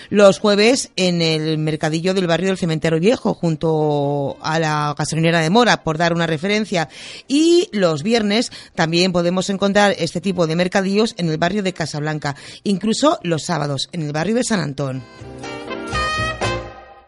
Los 0.09 0.39
jueves 0.39 0.91
en 0.97 1.23
el 1.23 1.59
mercadillo 1.59 2.15
del 2.15 2.27
barrio 2.27 2.49
del 2.49 2.59
Cementerio 2.59 3.01
Viejo, 3.01 3.35
junto 3.35 4.37
a 4.43 4.59
la 4.59 4.95
gasolinera 4.97 5.41
de 5.41 5.51
Mora, 5.51 5.83
por 5.83 5.99
dar 5.99 6.13
una 6.13 6.27
referencia. 6.27 6.89
Y 7.29 7.69
los 7.73 8.03
viernes 8.03 8.51
también 8.75 9.13
podemos 9.13 9.49
encontrar 9.51 9.95
este 9.99 10.21
tipo 10.21 10.47
de 10.47 10.57
mercadillos 10.57 11.15
en 11.17 11.29
el 11.29 11.39
barrio 11.39 11.63
de 11.63 11.73
Casablanca, 11.73 12.37
incluso 12.65 13.19
los 13.23 13.45
sábados 13.45 13.89
en 13.93 14.03
el 14.03 14.13
barrio 14.13 14.35
de 14.35 14.45
San 14.45 14.61
Antón. 14.61 15.03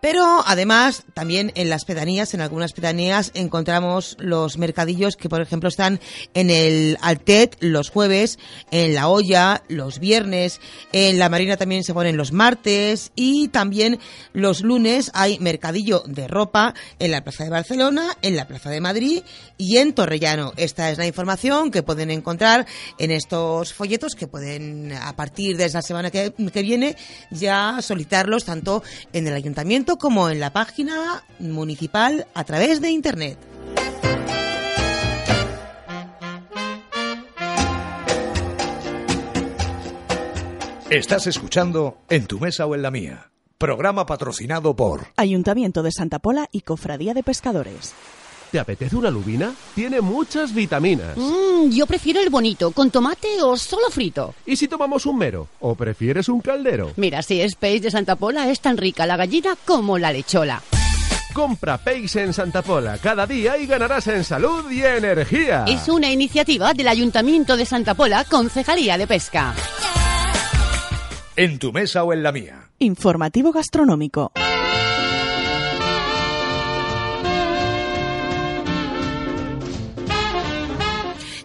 Pero 0.02 0.42
además, 0.44 1.04
también 1.14 1.52
en 1.54 1.70
las 1.70 1.84
pedanías, 1.84 2.34
en 2.34 2.40
algunas 2.40 2.72
pedanías, 2.72 3.30
encontramos 3.34 4.16
los 4.18 4.58
mercadillos 4.58 5.14
que, 5.14 5.28
por 5.28 5.40
ejemplo, 5.40 5.68
están 5.68 6.00
en 6.34 6.50
el 6.50 6.98
Altet 7.00 7.56
los 7.60 7.88
jueves, 7.88 8.40
en 8.72 8.94
La 8.96 9.06
Olla 9.06 9.62
los 9.68 10.00
viernes, 10.00 10.60
en 10.90 11.20
La 11.20 11.28
Marina 11.28 11.56
también 11.56 11.84
se 11.84 11.94
ponen 11.94 12.16
los 12.16 12.32
martes 12.32 13.12
y 13.14 13.46
también 13.46 14.00
los 14.32 14.62
lunes 14.62 15.12
hay 15.14 15.38
mercadillo 15.38 16.02
de 16.04 16.26
ropa 16.26 16.74
en 16.98 17.12
la 17.12 17.22
Plaza 17.22 17.44
de 17.44 17.50
Barcelona, 17.50 18.08
en 18.22 18.34
la 18.34 18.48
Plaza 18.48 18.70
de 18.70 18.80
Madrid 18.80 19.22
y 19.56 19.76
en 19.76 19.92
Torrellano. 19.92 20.52
Esta 20.56 20.90
es 20.90 20.98
la 20.98 21.06
información 21.06 21.70
que 21.70 21.84
pueden 21.84 22.10
encontrar 22.10 22.66
en 22.98 23.12
estos 23.12 23.72
folletos 23.72 24.16
que 24.16 24.26
pueden, 24.26 24.94
a 24.94 25.14
partir 25.14 25.56
de 25.56 25.66
esa 25.66 25.80
semana 25.80 26.10
que, 26.10 26.34
que 26.52 26.62
viene, 26.62 26.96
ya 27.30 27.78
solicitarlos 27.80 28.44
tanto 28.44 28.82
en 29.12 29.28
el 29.28 29.34
ayuntamiento 29.34 29.91
como 29.98 30.30
en 30.30 30.40
la 30.40 30.52
página 30.52 31.24
municipal 31.38 32.26
a 32.34 32.44
través 32.44 32.80
de 32.80 32.90
Internet. 32.90 33.38
Estás 40.90 41.26
escuchando 41.26 41.96
En 42.10 42.26
tu 42.26 42.38
mesa 42.38 42.66
o 42.66 42.74
en 42.74 42.82
la 42.82 42.90
mía. 42.90 43.30
Programa 43.56 44.04
patrocinado 44.04 44.76
por 44.76 45.06
Ayuntamiento 45.16 45.82
de 45.82 45.90
Santa 45.90 46.18
Pola 46.18 46.48
y 46.52 46.60
Cofradía 46.62 47.14
de 47.14 47.22
Pescadores. 47.22 47.94
¿Te 48.52 48.60
apetece 48.60 48.94
una 48.96 49.10
lubina? 49.10 49.54
Tiene 49.74 50.02
muchas 50.02 50.52
vitaminas. 50.52 51.16
Mmm, 51.16 51.70
yo 51.70 51.86
prefiero 51.86 52.20
el 52.20 52.28
bonito, 52.28 52.70
con 52.72 52.90
tomate 52.90 53.40
o 53.40 53.56
solo 53.56 53.88
frito. 53.88 54.34
¿Y 54.44 54.56
si 54.56 54.68
tomamos 54.68 55.06
un 55.06 55.16
mero? 55.16 55.48
¿O 55.60 55.74
prefieres 55.74 56.28
un 56.28 56.42
caldero? 56.42 56.92
Mira, 56.96 57.22
si 57.22 57.40
es 57.40 57.54
peix 57.54 57.80
de 57.80 57.90
Santa 57.90 58.14
Pola, 58.14 58.50
es 58.50 58.60
tan 58.60 58.76
rica 58.76 59.06
la 59.06 59.16
gallina 59.16 59.56
como 59.64 59.96
la 59.96 60.12
lechola. 60.12 60.62
Compra 61.32 61.78
Peix 61.78 62.14
en 62.16 62.34
Santa 62.34 62.60
Pola 62.60 62.98
cada 62.98 63.26
día 63.26 63.56
y 63.56 63.64
ganarás 63.64 64.06
en 64.08 64.22
salud 64.22 64.70
y 64.70 64.82
energía. 64.82 65.64
Es 65.66 65.88
una 65.88 66.10
iniciativa 66.10 66.74
del 66.74 66.88
Ayuntamiento 66.88 67.56
de 67.56 67.64
Santa 67.64 67.94
Pola, 67.94 68.26
Concejalía 68.26 68.98
de 68.98 69.06
Pesca. 69.06 69.54
En 71.36 71.58
tu 71.58 71.72
mesa 71.72 72.04
o 72.04 72.12
en 72.12 72.22
la 72.22 72.32
mía. 72.32 72.68
Informativo 72.78 73.50
gastronómico. 73.50 74.30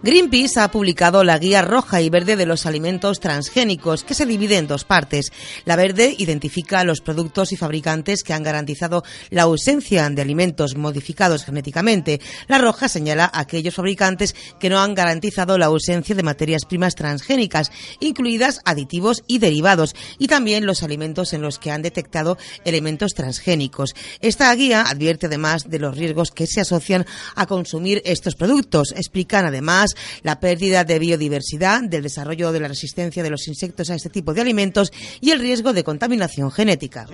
Greenpeace 0.07 0.61
ha 0.61 0.71
publicado 0.71 1.25
la 1.25 1.37
guía 1.37 1.61
roja 1.61 1.99
y 2.01 2.09
verde 2.09 2.37
de 2.37 2.45
los 2.45 2.65
alimentos 2.65 3.19
transgénicos, 3.19 4.05
que 4.05 4.13
se 4.13 4.25
divide 4.25 4.55
en 4.55 4.65
dos 4.65 4.85
partes. 4.85 5.33
La 5.65 5.75
verde 5.75 6.15
identifica 6.17 6.85
los 6.85 7.01
productos 7.01 7.51
y 7.51 7.57
fabricantes 7.57 8.23
que 8.23 8.31
han 8.31 8.41
garantizado 8.41 9.03
la 9.31 9.41
ausencia 9.41 10.09
de 10.09 10.21
alimentos 10.21 10.77
modificados 10.77 11.43
genéticamente. 11.43 12.21
La 12.47 12.57
roja 12.57 12.87
señala 12.87 13.25
a 13.25 13.41
aquellos 13.41 13.75
fabricantes 13.75 14.33
que 14.61 14.69
no 14.69 14.79
han 14.79 14.95
garantizado 14.95 15.57
la 15.57 15.65
ausencia 15.65 16.15
de 16.15 16.23
materias 16.23 16.63
primas 16.63 16.95
transgénicas, 16.95 17.69
incluidas 17.99 18.61
aditivos 18.63 19.25
y 19.27 19.39
derivados, 19.39 19.93
y 20.19 20.29
también 20.29 20.65
los 20.65 20.83
alimentos 20.83 21.33
en 21.33 21.41
los 21.41 21.59
que 21.59 21.71
han 21.71 21.81
detectado 21.81 22.37
elementos 22.63 23.11
transgénicos. 23.13 23.93
Esta 24.21 24.55
guía 24.55 24.83
advierte 24.83 25.25
además 25.25 25.69
de 25.69 25.79
los 25.79 25.97
riesgos 25.97 26.31
que 26.31 26.47
se 26.47 26.61
asocian 26.61 27.05
a 27.35 27.45
consumir 27.45 28.01
estos 28.05 28.35
productos. 28.35 28.93
Explican 28.93 29.45
además 29.45 29.96
la 30.23 30.39
pérdida 30.39 30.83
de 30.83 30.99
biodiversidad, 30.99 31.83
del 31.83 32.03
desarrollo 32.03 32.51
de 32.51 32.59
la 32.59 32.67
resistencia 32.67 33.23
de 33.23 33.29
los 33.29 33.47
insectos 33.47 33.89
a 33.89 33.95
este 33.95 34.09
tipo 34.09 34.33
de 34.33 34.41
alimentos 34.41 34.91
y 35.21 35.31
el 35.31 35.39
riesgo 35.39 35.73
de 35.73 35.83
contaminación 35.83 36.51
genética. 36.51 37.07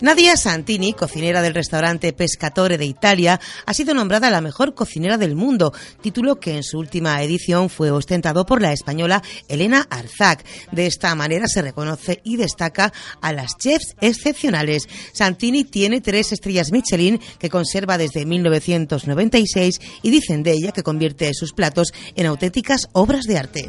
Nadia 0.00 0.36
Santini, 0.36 0.92
cocinera 0.92 1.42
del 1.42 1.54
restaurante 1.54 2.12
Pescatore 2.12 2.78
de 2.78 2.84
Italia, 2.84 3.40
ha 3.66 3.74
sido 3.74 3.94
nombrada 3.94 4.30
la 4.30 4.40
mejor 4.40 4.72
cocinera 4.72 5.18
del 5.18 5.34
mundo, 5.34 5.72
título 6.00 6.38
que 6.38 6.54
en 6.54 6.62
su 6.62 6.78
última 6.78 7.20
edición 7.20 7.68
fue 7.68 7.90
ostentado 7.90 8.46
por 8.46 8.62
la 8.62 8.72
española 8.72 9.24
Elena 9.48 9.88
Arzac. 9.90 10.44
De 10.70 10.86
esta 10.86 11.12
manera 11.16 11.48
se 11.48 11.62
reconoce 11.62 12.20
y 12.22 12.36
destaca 12.36 12.92
a 13.20 13.32
las 13.32 13.56
chefs 13.58 13.96
excepcionales. 14.00 14.84
Santini 15.12 15.64
tiene 15.64 16.00
tres 16.00 16.30
estrellas 16.30 16.70
Michelin 16.70 17.20
que 17.40 17.50
conserva 17.50 17.98
desde 17.98 18.24
1996 18.24 19.80
y 20.02 20.10
dicen 20.10 20.44
de 20.44 20.52
ella 20.52 20.70
que 20.70 20.84
convierte 20.84 21.34
sus 21.34 21.52
platos 21.52 21.92
en 22.14 22.26
auténticas 22.26 22.88
obras 22.92 23.24
de 23.24 23.36
arte. 23.36 23.68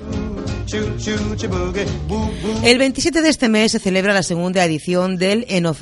El 2.63 2.77
27 2.77 3.21
de 3.23 3.29
este 3.29 3.49
mes 3.49 3.71
se 3.71 3.79
celebra 3.79 4.13
la 4.13 4.21
segunda 4.21 4.63
edición 4.63 5.17
del 5.17 5.45
Eno 5.49 5.73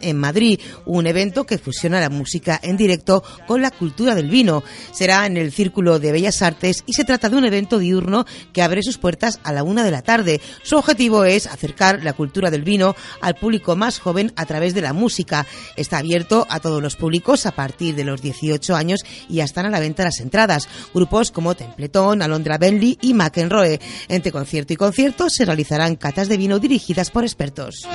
En 0.00 0.16
Madrid, 0.16 0.60
un 0.84 1.06
evento 1.06 1.44
que 1.44 1.58
fusiona 1.58 2.00
la 2.00 2.10
música 2.10 2.58
en 2.62 2.76
directo 2.76 3.22
con 3.46 3.62
la 3.62 3.70
cultura 3.70 4.14
del 4.14 4.30
vino. 4.30 4.64
Será 4.92 5.26
en 5.26 5.36
el 5.36 5.52
Círculo 5.52 5.98
de 5.98 6.12
Bellas 6.12 6.42
Artes 6.42 6.82
y 6.86 6.94
se 6.94 7.04
trata 7.04 7.28
de 7.28 7.36
un 7.36 7.44
evento 7.44 7.78
diurno 7.78 8.26
que 8.52 8.62
abre 8.62 8.82
sus 8.82 8.98
puertas 8.98 9.38
a 9.44 9.52
la 9.52 9.62
una 9.62 9.84
de 9.84 9.90
la 9.90 10.02
tarde. 10.02 10.40
Su 10.62 10.76
objetivo 10.76 11.24
es 11.24 11.46
acercar 11.46 12.02
la 12.02 12.14
cultura 12.14 12.50
del 12.50 12.62
vino 12.62 12.96
al 13.20 13.36
público 13.36 13.76
más 13.76 13.98
joven 13.98 14.32
a 14.36 14.46
través 14.46 14.74
de 14.74 14.82
la 14.82 14.92
música. 14.92 15.46
Está 15.76 15.98
abierto 15.98 16.46
a 16.50 16.60
todos 16.60 16.82
los 16.82 16.96
públicos 16.96 17.46
a 17.46 17.52
partir 17.52 17.94
de 17.94 18.04
los 18.04 18.22
18 18.22 18.74
años 18.74 19.00
y 19.28 19.36
ya 19.36 19.44
están 19.44 19.66
a 19.66 19.70
la 19.70 19.80
venta 19.80 20.04
las 20.04 20.20
entradas. 20.20 20.68
Grupos 20.92 21.30
como 21.30 21.54
Templeton, 21.54 22.22
Alondra 22.22 22.58
Bentley 22.58 22.98
y 23.00 23.14
McEnroe. 23.14 23.80
Entre 24.08 24.32
concierto 24.32 24.72
y 24.72 24.76
concierto 24.76 25.30
se 25.30 25.44
realizarán 25.44 25.96
catas 25.96 26.28
de 26.28 26.36
vino 26.36 26.58
dirigidas 26.58 27.10
por 27.10 27.24
expertos. 27.24 27.86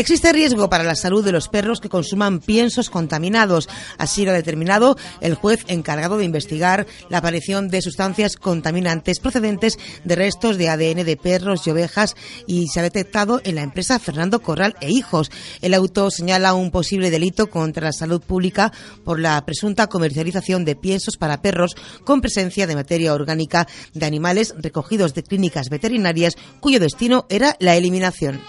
Existe 0.00 0.32
riesgo 0.32 0.70
para 0.70 0.82
la 0.82 0.94
salud 0.94 1.22
de 1.22 1.30
los 1.30 1.48
perros 1.48 1.78
que 1.78 1.90
consuman 1.90 2.40
piensos 2.40 2.88
contaminados. 2.88 3.68
Así 3.98 4.24
lo 4.24 4.30
ha 4.30 4.34
determinado 4.34 4.96
el 5.20 5.34
juez 5.34 5.62
encargado 5.68 6.16
de 6.16 6.24
investigar 6.24 6.86
la 7.10 7.18
aparición 7.18 7.68
de 7.68 7.82
sustancias 7.82 8.36
contaminantes 8.36 9.20
procedentes 9.20 9.78
de 10.02 10.16
restos 10.16 10.56
de 10.56 10.70
ADN 10.70 11.04
de 11.04 11.18
perros 11.22 11.66
y 11.66 11.70
ovejas 11.72 12.16
y 12.46 12.68
se 12.68 12.80
ha 12.80 12.82
detectado 12.82 13.42
en 13.44 13.56
la 13.56 13.62
empresa 13.62 13.98
Fernando 13.98 14.40
Corral 14.40 14.74
e 14.80 14.90
Hijos. 14.90 15.30
El 15.60 15.74
auto 15.74 16.10
señala 16.10 16.54
un 16.54 16.70
posible 16.70 17.10
delito 17.10 17.50
contra 17.50 17.88
la 17.88 17.92
salud 17.92 18.22
pública 18.22 18.72
por 19.04 19.20
la 19.20 19.44
presunta 19.44 19.88
comercialización 19.88 20.64
de 20.64 20.76
piensos 20.76 21.18
para 21.18 21.42
perros 21.42 21.76
con 22.04 22.22
presencia 22.22 22.66
de 22.66 22.74
materia 22.74 23.12
orgánica 23.12 23.68
de 23.92 24.06
animales 24.06 24.54
recogidos 24.56 25.12
de 25.12 25.24
clínicas 25.24 25.68
veterinarias 25.68 26.38
cuyo 26.60 26.80
destino 26.80 27.26
era 27.28 27.54
la 27.60 27.76
eliminación. 27.76 28.40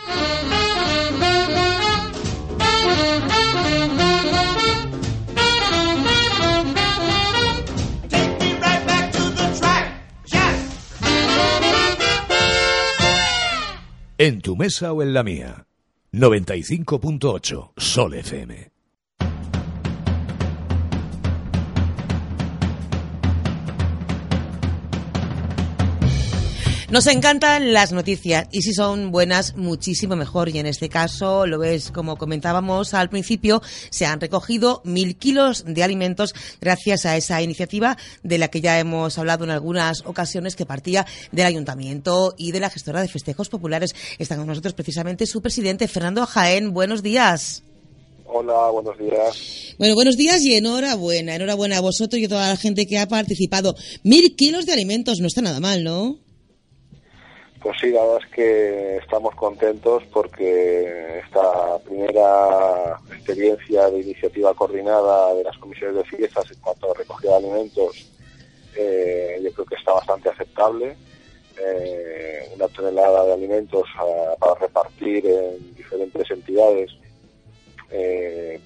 En 14.24 14.40
tu 14.40 14.56
mesa 14.56 14.94
o 14.94 15.02
en 15.02 15.16
la 15.16 15.24
mía. 15.24 15.66
95.8 16.12 17.72
Sol 17.76 18.14
FM. 18.14 18.71
Nos 26.92 27.08
encantan 27.08 27.72
las 27.72 27.94
noticias 27.94 28.50
y 28.52 28.64
si 28.64 28.74
son 28.74 29.12
buenas, 29.12 29.56
muchísimo 29.56 30.18
mejor. 30.18 30.50
Y 30.50 30.60
en 30.60 30.66
este 30.66 30.90
caso, 30.90 31.48
lo 31.48 31.58
ves 31.58 31.90
como 31.90 32.18
comentábamos 32.18 32.94
al 32.94 33.10
principio, 33.10 33.62
se 33.90 34.06
han 34.06 34.20
recogido 34.20 34.82
mil 34.84 35.16
kilos 35.16 35.64
de 35.66 35.84
alimentos 35.84 36.36
gracias 36.60 37.06
a 37.06 37.16
esa 37.16 37.42
iniciativa 37.42 37.98
de 38.24 38.38
la 38.38 38.50
que 38.50 38.60
ya 38.60 38.78
hemos 38.78 39.18
hablado 39.18 39.46
en 39.46 39.52
algunas 39.52 40.02
ocasiones 40.06 40.58
que 40.58 40.66
partía 40.66 41.06
del 41.32 41.46
ayuntamiento 41.46 42.36
y 42.38 42.52
de 42.52 42.60
la 42.60 42.70
gestora 42.70 43.00
de 43.00 43.08
festejos 43.08 43.48
populares. 43.48 43.96
Está 44.20 44.36
con 44.36 44.48
nosotros 44.48 44.74
precisamente 44.74 45.26
su 45.28 45.42
presidente, 45.42 45.88
Fernando 45.88 46.26
Jaén. 46.26 46.74
Buenos 46.74 47.02
días. 47.02 47.64
Hola, 48.26 48.70
buenos 48.70 48.98
días. 48.98 49.76
Bueno, 49.78 49.96
buenos 49.96 50.18
días 50.18 50.42
y 50.42 50.56
enhorabuena. 50.56 51.36
Enhorabuena 51.36 51.78
a 51.78 51.82
vosotros 51.82 52.20
y 52.20 52.26
a 52.26 52.30
toda 52.30 52.50
la 52.50 52.58
gente 52.58 52.86
que 52.86 53.00
ha 53.00 53.08
participado. 53.08 53.78
Mil 54.04 54.36
kilos 54.36 54.66
de 54.66 54.74
alimentos, 54.74 55.22
no 55.22 55.28
está 55.28 55.42
nada 55.42 55.62
mal, 55.62 55.86
¿no? 55.86 56.20
Pues 57.62 57.78
sí, 57.80 57.92
la 57.92 58.02
verdad 58.02 58.22
es 58.26 58.32
que 58.32 58.98
estamos 58.98 59.36
contentos 59.36 60.02
porque 60.12 61.20
esta 61.20 61.78
primera 61.86 63.00
experiencia 63.14 63.88
de 63.92 64.00
iniciativa 64.00 64.52
coordinada 64.56 65.36
de 65.36 65.44
las 65.44 65.56
comisiones 65.60 65.98
de 65.98 66.04
fiestas 66.18 66.50
en 66.50 66.60
cuanto 66.60 66.92
a 66.92 66.96
recogida 66.96 67.32
de 67.32 67.38
alimentos, 67.38 68.12
eh, 68.76 69.40
yo 69.44 69.54
creo 69.54 69.66
que 69.68 69.76
está 69.76 69.94
bastante 69.94 70.30
aceptable. 70.30 70.98
Eh, 71.64 72.50
una 72.56 72.68
tonelada 72.70 73.26
de 73.26 73.34
alimentos 73.34 73.84
ah, 73.96 74.34
para 74.40 74.56
repartir 74.56 75.24
en 75.28 75.76
diferentes 75.76 76.32
entidades 76.32 76.90
eh, 77.92 78.60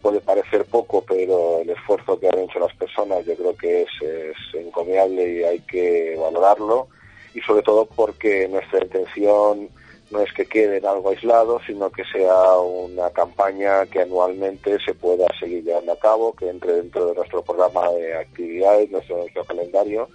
puede 0.00 0.20
parecer 0.20 0.64
poco, 0.64 1.04
pero 1.06 1.60
el 1.60 1.68
esfuerzo 1.68 2.18
que 2.18 2.28
han 2.28 2.38
hecho 2.38 2.58
las 2.58 2.74
personas 2.76 3.26
yo 3.26 3.34
creo 3.34 3.54
que 3.54 3.82
es, 3.82 3.88
es 4.00 4.54
encomiable 4.54 5.30
y 5.30 5.42
hay 5.42 5.58
que 5.60 6.16
valorarlo 6.18 6.88
y 7.34 7.40
sobre 7.40 7.62
todo 7.62 7.86
porque 7.86 8.48
nuestra 8.48 8.82
intención 8.82 9.68
no 10.10 10.20
es 10.20 10.32
que 10.32 10.46
quede 10.46 10.78
en 10.78 10.86
algo 10.86 11.10
aislado, 11.10 11.60
sino 11.66 11.90
que 11.90 12.02
sea 12.12 12.58
una 12.58 13.10
campaña 13.10 13.86
que 13.86 14.00
anualmente 14.00 14.78
se 14.84 14.94
pueda 14.94 15.26
seguir 15.38 15.64
llevando 15.64 15.92
a 15.92 15.98
cabo, 15.98 16.32
que 16.32 16.48
entre 16.48 16.74
dentro 16.74 17.06
de 17.06 17.14
nuestro 17.14 17.42
programa 17.42 17.88
de 17.92 18.16
actividades, 18.16 18.90
nuestro, 18.90 19.18
nuestro 19.18 19.44
calendario, 19.44 20.08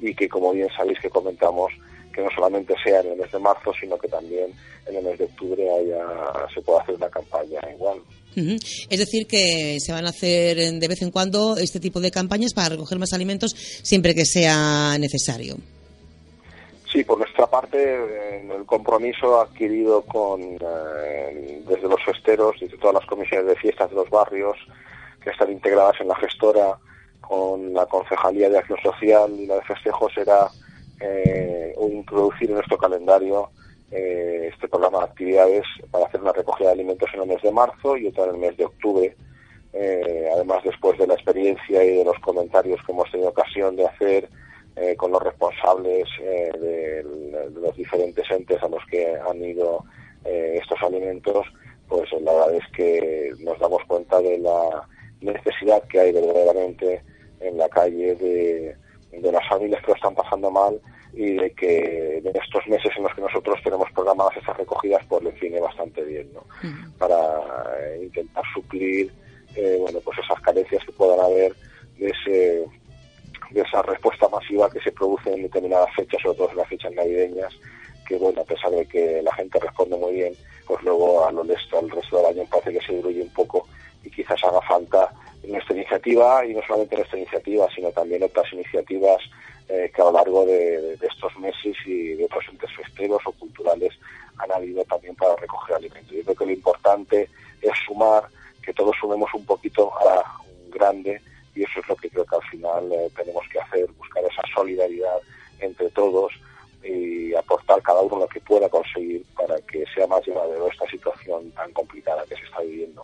y 0.00 0.14
que, 0.14 0.28
como 0.28 0.52
bien 0.52 0.68
sabéis 0.76 0.98
que 1.00 1.10
comentamos, 1.10 1.72
que 2.12 2.22
no 2.22 2.28
solamente 2.34 2.74
sea 2.82 3.00
en 3.00 3.12
el 3.12 3.18
mes 3.18 3.30
de 3.30 3.38
marzo, 3.38 3.72
sino 3.78 3.96
que 3.98 4.08
también 4.08 4.52
en 4.86 4.96
el 4.96 5.04
mes 5.04 5.18
de 5.18 5.24
octubre 5.26 5.62
haya, 5.70 6.04
se 6.52 6.60
pueda 6.62 6.82
hacer 6.82 6.96
una 6.96 7.08
campaña 7.08 7.60
igual. 7.72 8.00
Es 8.90 8.98
decir, 8.98 9.26
que 9.26 9.78
se 9.80 9.92
van 9.92 10.06
a 10.06 10.10
hacer 10.10 10.56
de 10.58 10.88
vez 10.88 11.00
en 11.00 11.10
cuando 11.10 11.56
este 11.56 11.80
tipo 11.80 12.00
de 12.00 12.10
campañas 12.10 12.52
para 12.52 12.70
recoger 12.70 12.98
más 12.98 13.14
alimentos 13.14 13.54
siempre 13.82 14.14
que 14.14 14.26
sea 14.26 14.98
necesario. 14.98 15.56
Sí, 16.92 17.02
por 17.02 17.18
nuestra 17.18 17.46
parte, 17.46 18.46
el 18.46 18.64
compromiso 18.64 19.40
adquirido 19.40 20.02
con 20.02 20.40
eh, 20.40 21.62
desde 21.66 21.88
los 21.88 22.02
festeros, 22.04 22.54
desde 22.60 22.78
todas 22.78 22.94
las 22.94 23.06
comisiones 23.06 23.48
de 23.48 23.56
fiestas 23.56 23.90
de 23.90 23.96
los 23.96 24.08
barrios, 24.08 24.56
que 25.20 25.30
están 25.30 25.50
integradas 25.50 26.00
en 26.00 26.08
la 26.08 26.16
gestora, 26.16 26.78
con 27.20 27.74
la 27.74 27.86
Concejalía 27.86 28.48
de 28.48 28.58
Acción 28.58 28.78
Social 28.82 29.32
y 29.36 29.46
la 29.46 29.56
de 29.56 29.62
Festejos, 29.62 30.16
era 30.16 30.48
eh, 31.00 31.74
introducir 31.90 32.50
en 32.50 32.54
nuestro 32.54 32.78
calendario 32.78 33.50
eh, 33.90 34.50
este 34.52 34.68
programa 34.68 34.98
de 34.98 35.04
actividades 35.06 35.64
para 35.90 36.06
hacer 36.06 36.20
una 36.20 36.32
recogida 36.32 36.68
de 36.68 36.74
alimentos 36.74 37.10
en 37.14 37.22
el 37.22 37.26
mes 37.26 37.42
de 37.42 37.50
marzo 37.50 37.96
y 37.96 38.06
otra 38.06 38.24
en 38.24 38.30
el 38.30 38.36
mes 38.36 38.56
de 38.56 38.64
octubre. 38.64 39.16
además, 40.32 40.62
después 40.62 40.96
de 40.98 41.08
la 41.08 41.14
experiencia 41.14 41.82
y 41.84 41.96
de 41.96 42.04
los 42.04 42.18
comentarios 42.20 42.80
que 42.86 42.92
hemos 42.92 43.10
tenido 43.10 43.30
ocasión 43.30 43.74
de 43.74 43.86
hacer, 43.86 44.28
eh, 44.76 44.94
con 44.94 45.10
los 45.10 45.22
responsables 45.22 46.06
eh, 46.20 46.50
de, 46.60 47.02
los 47.50 47.74
diferentes 47.76 48.30
entes 48.30 48.62
a 48.62 48.68
los 48.68 48.84
que 48.86 49.16
han 49.16 49.42
ido 49.42 49.82
eh, 50.24 50.58
estos 50.60 50.80
alimentos, 50.82 51.46
pues 51.88 52.10
la 52.20 52.32
verdad 52.32 52.54
es 52.54 52.72
que 52.72 53.32
nos 53.40 53.58
damos 53.58 53.82
cuenta 53.86 54.20
de 54.20 54.38
la 54.38 54.86
necesidad 55.20 55.82
que 55.84 56.00
hay 56.00 56.12
verdaderamente 56.12 57.02
en 57.40 57.56
la 57.56 57.68
calle 57.68 58.14
de, 58.16 58.76
las 59.32 59.48
familias 59.48 59.80
que 59.80 59.88
lo 59.88 59.94
están 59.94 60.14
pasando 60.14 60.50
mal 60.50 60.80
y 61.14 61.32
de 61.34 61.50
que 61.52 62.18
en 62.18 62.36
estos 62.36 62.66
meses 62.66 62.92
en 62.96 63.04
los 63.04 63.14
que 63.14 63.22
nosotros 63.22 63.58
tenemos 63.64 63.90
programadas 63.92 64.36
esas 64.36 64.56
recogidas, 64.58 65.02
pues 65.08 65.24
le 65.24 65.30
viene 65.32 65.58
bastante 65.58 66.04
bien, 66.04 66.30
¿no? 66.34 66.44
Para 66.98 67.16
eh, 67.80 68.00
intentar 68.02 68.44
suplir, 68.52 69.10
eh, 69.54 69.78
bueno, 69.80 70.00
pues 70.04 70.18
esas 70.18 70.40
carencias 70.42 70.84
que 70.84 70.92
puedan 70.92 71.20
haber 71.20 71.54
de 71.98 72.08
ese 72.08 72.66
de 73.50 73.60
esa 73.62 73.82
respuesta 73.82 74.28
masiva 74.28 74.70
que 74.70 74.80
se 74.80 74.92
produce 74.92 75.32
en 75.32 75.42
determinadas 75.42 75.94
fechas, 75.94 76.20
sobre 76.22 76.38
todo 76.38 76.50
en 76.50 76.56
las 76.56 76.68
fechas 76.68 76.92
navideñas, 76.92 77.52
que 78.06 78.16
bueno, 78.16 78.42
a 78.42 78.44
pesar 78.44 78.70
de 78.70 78.86
que 78.86 79.22
la 79.22 79.34
gente 79.34 79.58
responde 79.58 79.96
muy 79.96 80.14
bien, 80.14 80.34
pues 80.66 80.82
luego 80.82 81.26
a 81.26 81.32
lo 81.32 81.42
resto, 81.42 81.78
al 81.78 81.90
resto 81.90 82.18
del 82.18 82.26
año 82.26 82.44
parece 82.50 82.72
que 82.72 82.86
se 82.86 82.94
diluye 82.94 83.22
un 83.22 83.32
poco 83.32 83.66
y 84.04 84.10
quizás 84.10 84.42
haga 84.44 84.60
falta 84.62 85.12
nuestra 85.46 85.76
iniciativa, 85.76 86.44
y 86.44 86.54
no 86.54 86.62
solamente 86.66 86.96
nuestra 86.96 87.18
iniciativa, 87.18 87.68
sino 87.74 87.90
también 87.90 88.22
otras 88.22 88.52
iniciativas 88.52 89.20
eh, 89.68 89.90
que 89.94 90.02
a 90.02 90.06
lo 90.06 90.12
largo 90.12 90.46
de, 90.46 90.94
estos 90.94 91.36
meses 91.38 91.76
y 91.84 92.14
de 92.14 92.24
otros 92.24 92.44
entes 92.50 92.70
festeros 92.76 93.20
o 93.24 93.32
culturales 93.32 93.92
han 94.38 94.52
habido 94.52 94.84
también 94.84 95.14
para 95.16 95.34
recoger 95.36 95.76
alimentos. 95.76 96.12
Yo 96.12 96.22
creo 96.22 96.36
que 96.36 96.46
lo 96.46 96.52
importante 96.52 97.30
es 97.60 97.72
sumar, 97.86 98.28
que 98.62 98.72
todos 98.72 98.94
sumemos 99.00 99.32
un 99.34 99.44
poquito 99.44 99.92
a 99.96 100.40
un 100.64 100.70
grande 100.70 101.20
y 101.56 101.62
eso 101.62 101.80
es 101.80 101.88
lo 101.88 101.96
que 101.96 102.10
creo 102.10 102.24
que 102.26 102.36
al 102.36 102.50
final 102.50 102.92
eh, 102.92 103.10
tenemos 103.16 103.42
que 103.50 103.58
hacer, 103.58 103.90
buscar 103.92 104.22
esa 104.24 104.42
solidaridad 104.54 105.18
entre 105.58 105.88
todos 105.90 106.32
y 106.84 107.34
aportar 107.34 107.82
cada 107.82 108.02
uno 108.02 108.18
lo 108.18 108.28
que 108.28 108.40
pueda 108.40 108.68
conseguir 108.68 109.24
para 109.34 109.58
que 109.62 109.84
sea 109.94 110.06
más 110.06 110.24
llevadero 110.26 110.68
esta 110.70 110.86
situación 110.86 111.50
tan 111.52 111.72
complicada 111.72 112.24
que 112.28 112.36
se 112.36 112.44
está 112.44 112.60
viviendo. 112.60 113.02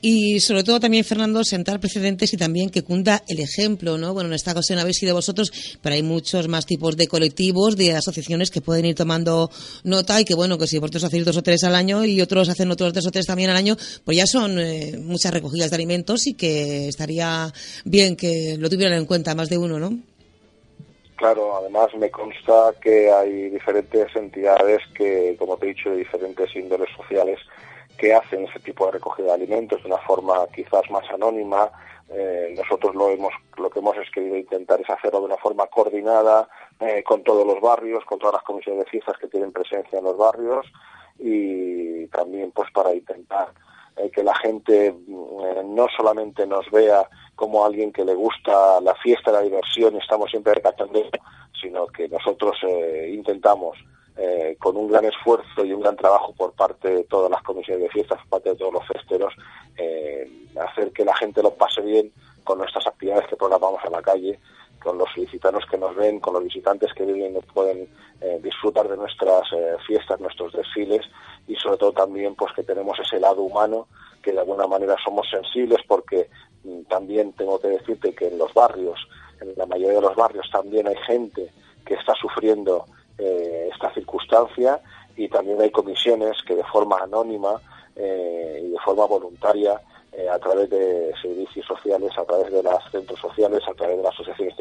Y 0.00 0.40
sobre 0.40 0.62
todo 0.62 0.78
también, 0.80 1.04
Fernando, 1.04 1.42
sentar 1.44 1.80
precedentes 1.80 2.32
y 2.32 2.36
también 2.36 2.70
que 2.70 2.82
cunda 2.82 3.22
el 3.28 3.40
ejemplo, 3.40 3.98
¿no? 3.98 4.14
Bueno, 4.14 4.28
en 4.28 4.34
esta 4.34 4.52
ocasión 4.52 4.78
habéis 4.78 4.98
sido 4.98 5.14
vosotros, 5.14 5.52
pero 5.82 5.94
hay 5.94 6.02
muchos 6.02 6.48
más 6.48 6.66
tipos 6.66 6.96
de 6.96 7.08
colectivos, 7.08 7.76
de 7.76 7.94
asociaciones 7.94 8.50
que 8.50 8.60
pueden 8.60 8.84
ir 8.84 8.94
tomando 8.94 9.50
nota 9.84 10.20
y 10.20 10.24
que, 10.24 10.34
bueno, 10.34 10.58
que 10.58 10.66
si 10.66 10.78
vosotros 10.78 11.04
hacéis 11.04 11.24
dos 11.24 11.36
o 11.36 11.42
tres 11.42 11.64
al 11.64 11.74
año 11.74 12.04
y 12.04 12.20
otros 12.20 12.48
hacen 12.48 12.70
otros 12.70 12.92
dos 12.92 13.06
o 13.06 13.10
tres 13.10 13.26
también 13.26 13.50
al 13.50 13.56
año, 13.56 13.76
pues 14.04 14.16
ya 14.16 14.26
son 14.26 14.58
eh, 14.60 14.96
muchas 14.98 15.32
recogidas 15.32 15.70
de 15.70 15.76
alimentos 15.76 16.26
y 16.26 16.34
que 16.34 16.88
estaría 16.88 17.52
bien 17.84 18.16
que 18.16 18.56
lo 18.58 18.70
tuvieran 18.70 18.98
en 18.98 19.06
cuenta 19.06 19.34
más 19.34 19.48
de 19.48 19.58
uno, 19.58 19.78
¿no? 19.78 19.98
Claro, 21.16 21.56
además 21.56 21.88
me 21.98 22.10
consta 22.10 22.74
que 22.80 23.10
hay 23.10 23.48
diferentes 23.48 24.14
entidades 24.14 24.82
que, 24.94 25.34
como 25.38 25.56
te 25.56 25.64
he 25.64 25.68
dicho, 25.70 25.90
de 25.90 25.96
diferentes 25.96 26.54
índoles 26.54 26.88
sociales 26.94 27.38
que 27.96 28.14
hacen 28.14 28.44
ese 28.44 28.60
tipo 28.60 28.86
de 28.86 28.92
recogida 28.92 29.26
de 29.28 29.32
alimentos 29.32 29.82
de 29.82 29.88
una 29.88 29.98
forma 29.98 30.46
quizás 30.54 30.88
más 30.90 31.08
anónima. 31.10 31.70
Eh, 32.08 32.54
nosotros 32.56 32.94
lo 32.94 33.10
hemos 33.10 33.32
lo 33.56 33.68
que 33.68 33.80
hemos 33.80 33.96
querido 34.14 34.36
intentar 34.36 34.80
es 34.80 34.88
hacerlo 34.88 35.20
de 35.20 35.26
una 35.26 35.36
forma 35.38 35.66
coordinada 35.66 36.48
eh, 36.78 37.02
con 37.02 37.24
todos 37.24 37.44
los 37.44 37.60
barrios, 37.60 38.04
con 38.04 38.18
todas 38.18 38.34
las 38.34 38.44
comisiones 38.44 38.84
de 38.84 38.90
fiestas 38.90 39.18
que 39.18 39.26
tienen 39.26 39.50
presencia 39.50 39.98
en 39.98 40.04
los 40.04 40.16
barrios 40.16 40.66
y 41.18 42.06
también 42.08 42.52
pues 42.52 42.70
para 42.70 42.94
intentar 42.94 43.48
eh, 43.96 44.10
que 44.10 44.22
la 44.22 44.36
gente 44.36 44.94
no 45.08 45.86
solamente 45.96 46.46
nos 46.46 46.70
vea 46.70 47.08
como 47.34 47.64
alguien 47.64 47.92
que 47.92 48.04
le 48.04 48.14
gusta 48.14 48.80
la 48.80 48.94
fiesta, 48.96 49.32
la 49.32 49.40
diversión 49.40 49.94
y 49.94 49.98
estamos 49.98 50.30
siempre 50.30 50.54
recatando, 50.54 51.02
sino 51.60 51.86
que 51.88 52.08
nosotros 52.08 52.56
intentamos 53.08 53.76
eh, 54.16 54.56
con 54.58 54.76
un 54.76 54.88
gran 54.88 55.04
esfuerzo 55.04 55.64
y 55.64 55.72
un 55.72 55.82
gran 55.82 55.96
trabajo 55.96 56.32
por 56.34 56.52
parte 56.52 56.88
de 56.88 57.04
todas 57.04 57.30
las 57.30 57.42
comisiones 57.42 57.84
de 57.84 57.90
fiestas, 57.90 58.18
por 58.20 58.28
parte 58.28 58.50
de 58.50 58.56
todos 58.56 58.72
los 58.72 58.86
festeros, 58.86 59.34
eh, 59.76 60.46
hacer 60.58 60.90
que 60.92 61.04
la 61.04 61.14
gente 61.16 61.42
lo 61.42 61.50
pase 61.50 61.82
bien 61.82 62.10
con 62.42 62.58
nuestras 62.58 62.86
actividades 62.86 63.28
que 63.28 63.36
programamos 63.36 63.84
en 63.84 63.92
la 63.92 64.00
calle, 64.02 64.38
con 64.82 64.96
los 64.96 65.10
solicitanos 65.12 65.64
que 65.70 65.76
nos 65.76 65.94
ven, 65.96 66.20
con 66.20 66.34
los 66.34 66.44
visitantes 66.44 66.94
que 66.94 67.04
vienen 67.04 67.36
y 67.36 67.52
pueden 67.52 67.88
eh, 68.20 68.40
disfrutar 68.42 68.88
de 68.88 68.96
nuestras 68.96 69.42
fiestas, 69.86 70.20
nuestros 70.20 70.52
desfiles 70.52 71.02
y 71.46 71.54
sobre 71.56 71.76
todo 71.76 71.92
también 71.92 72.34
pues 72.34 72.52
que 72.54 72.62
tenemos 72.62 72.98
ese 72.98 73.20
lado 73.20 73.42
humano 73.42 73.86
que 74.22 74.32
de 74.32 74.40
alguna 74.40 74.66
manera 74.66 74.96
somos 75.04 75.28
sensibles 75.30 75.80
porque 75.86 76.28
mm, 76.64 76.82
también 76.88 77.32
tengo 77.34 77.60
que 77.60 77.68
decirte 77.68 78.14
que 78.14 78.28
en 78.28 78.38
los 78.38 78.52
barrios, 78.54 78.98
en 79.40 79.52
la 79.56 79.66
mayoría 79.66 79.96
de 79.96 80.00
los 80.00 80.16
barrios 80.16 80.48
también 80.50 80.88
hay 80.88 80.96
gente 81.06 81.52
que 81.84 81.94
está 81.94 82.14
sufriendo 82.14 82.86
eh, 83.18 83.70
esta 83.72 83.92
circunstancia 83.94 84.80
y 85.16 85.28
también 85.28 85.60
hay 85.60 85.70
comisiones 85.70 86.36
que 86.46 86.54
de 86.54 86.64
forma 86.64 86.98
anónima 86.98 87.60
eh, 87.94 88.62
y 88.62 88.70
de 88.70 88.78
forma 88.78 89.06
voluntaria 89.06 89.80
eh, 90.12 90.28
a 90.28 90.38
través 90.38 90.70
de 90.70 91.12
servicios 91.20 91.66
sociales, 91.66 92.10
a 92.16 92.24
través 92.24 92.52
de 92.52 92.62
los 92.62 92.90
centros 92.90 93.20
sociales, 93.20 93.62
a 93.68 93.74
través 93.74 93.96
de 93.98 94.02
las 94.02 94.14
asociaciones 94.14 94.55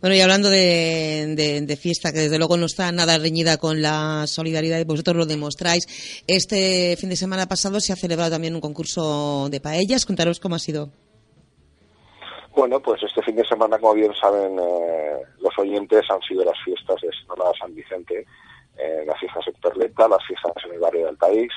Bueno, 0.00 0.16
y 0.16 0.20
hablando 0.20 0.50
de, 0.50 1.78
fiesta, 1.80 2.12
que 2.12 2.20
desde 2.20 2.38
luego 2.38 2.56
no 2.56 2.66
está 2.66 2.90
nada 2.92 3.18
reñida 3.18 3.56
con 3.56 3.80
la 3.80 4.26
solidaridad 4.26 4.78
y 4.78 4.84
vosotros 4.84 5.16
lo 5.16 5.26
demostráis, 5.26 6.22
este 6.26 6.96
fin 6.96 7.10
de 7.10 7.16
semana 7.16 7.46
pasado 7.46 7.80
se 7.80 7.92
ha 7.92 7.96
celebrado 7.96 8.30
también 8.30 8.54
un 8.54 8.60
concurso 8.60 9.48
de 9.50 9.60
paellas. 9.60 10.06
Contaros 10.06 10.40
cómo 10.40 10.54
ha 10.54 10.58
sido. 10.58 10.90
Bueno, 12.58 12.80
pues 12.80 13.00
este 13.04 13.22
fin 13.22 13.36
de 13.36 13.46
semana, 13.46 13.78
como 13.78 13.94
bien 13.94 14.12
saben 14.20 14.58
eh, 14.58 15.22
los 15.38 15.56
oyentes, 15.58 16.02
han 16.10 16.20
sido 16.22 16.44
las 16.44 16.58
fiestas 16.64 16.96
de 17.00 17.08
Sonora 17.12 17.52
San 17.56 17.72
Vicente, 17.72 18.26
eh, 18.76 19.04
las 19.06 19.16
fiestas 19.20 19.46
en 19.46 19.54
Perleta, 19.60 20.08
las 20.08 20.26
fiestas 20.26 20.52
en 20.64 20.72
el 20.74 20.80
barrio 20.80 21.02
de 21.02 21.08
Altaís, 21.10 21.52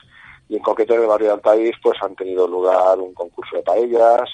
y 0.47 0.57
en 0.57 0.61
concreto 0.61 0.93
en 0.93 1.01
el 1.01 1.07
barrio 1.07 1.29
de 1.29 1.33
Altaís 1.33 1.75
pues 1.81 1.97
han 2.03 2.15
tenido 2.15 2.47
lugar 2.47 2.99
un 2.99 3.15
concurso 3.15 3.55
de 3.55 3.63
paellas, 3.63 4.29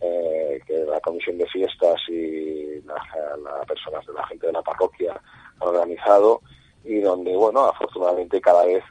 eh, 0.00 0.60
que 0.66 0.84
la 0.84 1.00
comisión 1.00 1.38
de 1.38 1.46
fiestas 1.46 2.00
y 2.08 2.80
las 2.82 3.66
personas 3.66 4.06
de 4.06 4.12
la 4.12 4.26
gente 4.26 4.46
de 4.46 4.52
la 4.52 4.62
parroquia 4.62 5.20
han 5.60 5.68
organizado 5.68 6.40
y 6.84 7.00
donde, 7.00 7.36
bueno, 7.36 7.64
afortunadamente 7.64 8.40
cada 8.40 8.64
vez 8.64 8.84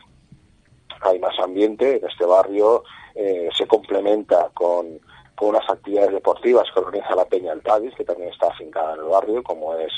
hay 1.01 1.19
más 1.19 1.37
ambiente 1.39 1.97
en 1.97 2.05
este 2.05 2.25
barrio, 2.25 2.83
eh, 3.15 3.49
se 3.55 3.67
complementa 3.67 4.49
con, 4.53 4.99
con 5.35 5.49
unas 5.49 5.69
actividades 5.69 6.11
deportivas 6.11 6.67
que 6.73 6.79
organiza 6.79 7.15
la 7.15 7.25
Peña 7.25 7.51
Altadis, 7.51 7.95
que 7.95 8.03
también 8.03 8.29
está 8.29 8.47
afincada 8.47 8.95
en 8.95 9.01
el 9.01 9.05
barrio, 9.05 9.43
como 9.43 9.75
es 9.75 9.91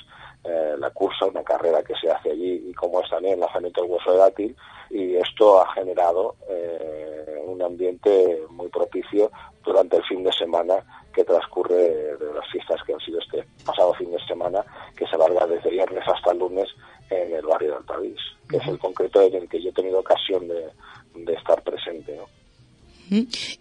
eh, 0.43 0.75
la 0.77 0.89
cursa, 0.91 1.25
una 1.25 1.43
carrera 1.43 1.83
que 1.83 1.93
se 2.01 2.09
hace 2.09 2.31
allí, 2.31 2.69
y 2.69 2.73
como 2.73 3.01
es 3.01 3.09
también 3.09 3.33
el 3.35 3.41
lanzamiento 3.41 3.81
del 3.81 3.91
hueso 3.91 4.11
de 4.11 4.17
dátil, 4.17 4.55
y 4.89 5.15
esto 5.15 5.61
ha 5.61 5.73
generado 5.73 6.35
eh, 6.49 7.43
un 7.45 7.61
ambiente 7.61 8.41
muy 8.49 8.69
propicio 8.69 9.31
durante 9.63 9.97
el 9.97 10.03
fin 10.05 10.23
de 10.23 10.31
semana 10.31 10.75
que 11.13 11.23
transcurre 11.23 11.75
de 11.75 12.33
las 12.33 12.49
fiestas 12.51 12.81
que 12.85 12.93
han 12.93 12.99
sido 12.99 13.19
este 13.19 13.45
pasado 13.65 13.93
fin 13.95 14.11
de 14.11 14.25
semana, 14.25 14.63
que 14.95 15.05
se 15.07 15.15
alarga 15.15 15.45
desde 15.45 15.69
viernes 15.69 16.03
hasta 16.07 16.31
el 16.31 16.39
lunes 16.39 16.69
en 17.09 17.33
el 17.33 17.45
barrio 17.45 17.71
de 17.71 17.75
Altavís, 17.77 18.19
que 18.47 18.57
es 18.57 18.67
el 18.67 18.79
concreto 18.79 19.21
en 19.21 19.35
el 19.35 19.49
que 19.49 19.61
yo 19.61 19.69
he 19.69 19.73
tenido 19.73 19.99
ocasión 19.99 20.47
de, 20.47 21.33
estar 21.33 21.61
presente. 21.63 22.17